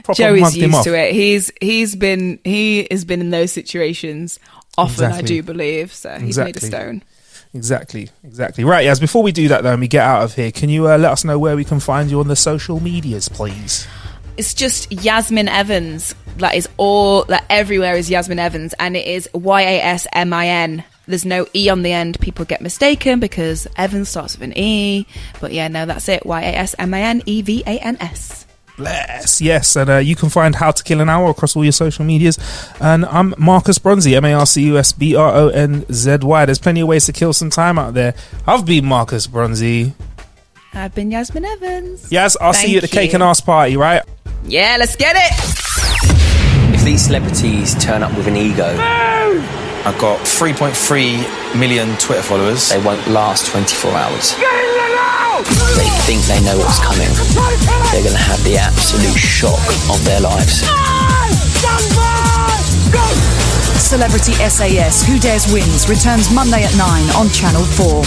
[0.04, 1.14] Proper Joey's mugged used to it.
[1.14, 4.40] He's he's been he has been in those situations
[4.78, 5.12] often.
[5.12, 6.18] I do believe so.
[6.20, 7.04] He's made a stone.
[7.54, 8.66] Exactly, exactly.
[8.66, 10.90] Right, Yaz, before we do that though, and we get out of here, can you
[10.90, 13.88] uh, let us know where we can find you on the social medias, please?
[14.36, 16.14] It's just Yasmin Evans.
[16.38, 17.24] That is all.
[17.24, 20.84] That everywhere is Yasmin Evans, and it is Y A S M I N.
[21.08, 22.20] There's no e on the end.
[22.20, 25.08] People get mistaken because Evans starts with an e.
[25.40, 26.26] But yeah, no, that's it.
[26.26, 28.45] Y A S M I N E V A N S.
[28.78, 29.42] Bless.
[29.42, 32.04] Yes, and uh, you can find How to Kill an Hour across all your social
[32.04, 32.38] medias.
[32.82, 36.18] And I'm Marcus Bronzy, M A R C U S B R O N Z
[36.22, 36.46] Y.
[36.46, 38.14] There's plenty of ways to kill some time out there.
[38.46, 39.94] I've been Marcus Bronzy.
[40.74, 42.10] I've been Yasmin Evans.
[42.10, 43.16] Yaz, I'll see you at the cake you.
[43.16, 44.04] and ass party, right?
[44.44, 46.76] Yeah, let's get it.
[46.76, 52.70] If these celebrities turn up with an ego, I've got 3.3 million Twitter followers.
[52.70, 54.36] they won't last 24 hours.
[55.76, 57.12] They think they know what's coming.
[57.92, 59.60] They're going to have the absolute shock
[59.92, 60.64] of their lives.
[63.84, 68.04] Celebrity SAS Who Dares Wins returns Monday at 9 on Channel 4.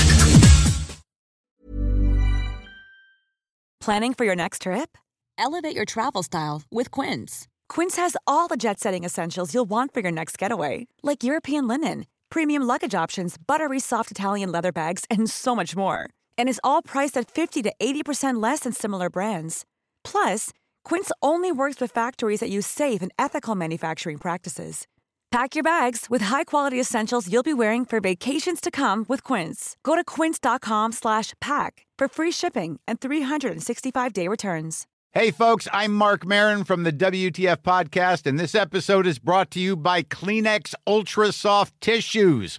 [3.81, 4.99] Planning for your next trip?
[5.39, 7.49] Elevate your travel style with Quince.
[7.69, 11.69] Quince has all the jet setting essentials you'll want for your next getaway, like European
[11.69, 16.11] linen, premium luggage options, buttery soft Italian leather bags, and so much more.
[16.39, 19.65] And is all priced at 50 to 80% less than similar brands.
[20.05, 20.51] Plus,
[20.85, 24.86] Quince only works with factories that use safe and ethical manufacturing practices.
[25.31, 29.77] Pack your bags with high-quality essentials you'll be wearing for vacations to come with Quince.
[29.82, 34.86] Go to quince.com/pack for free shipping and 365-day returns.
[35.12, 39.59] Hey folks, I'm Marc Maron from the WTF podcast and this episode is brought to
[39.59, 42.59] you by Kleenex Ultra Soft Tissues,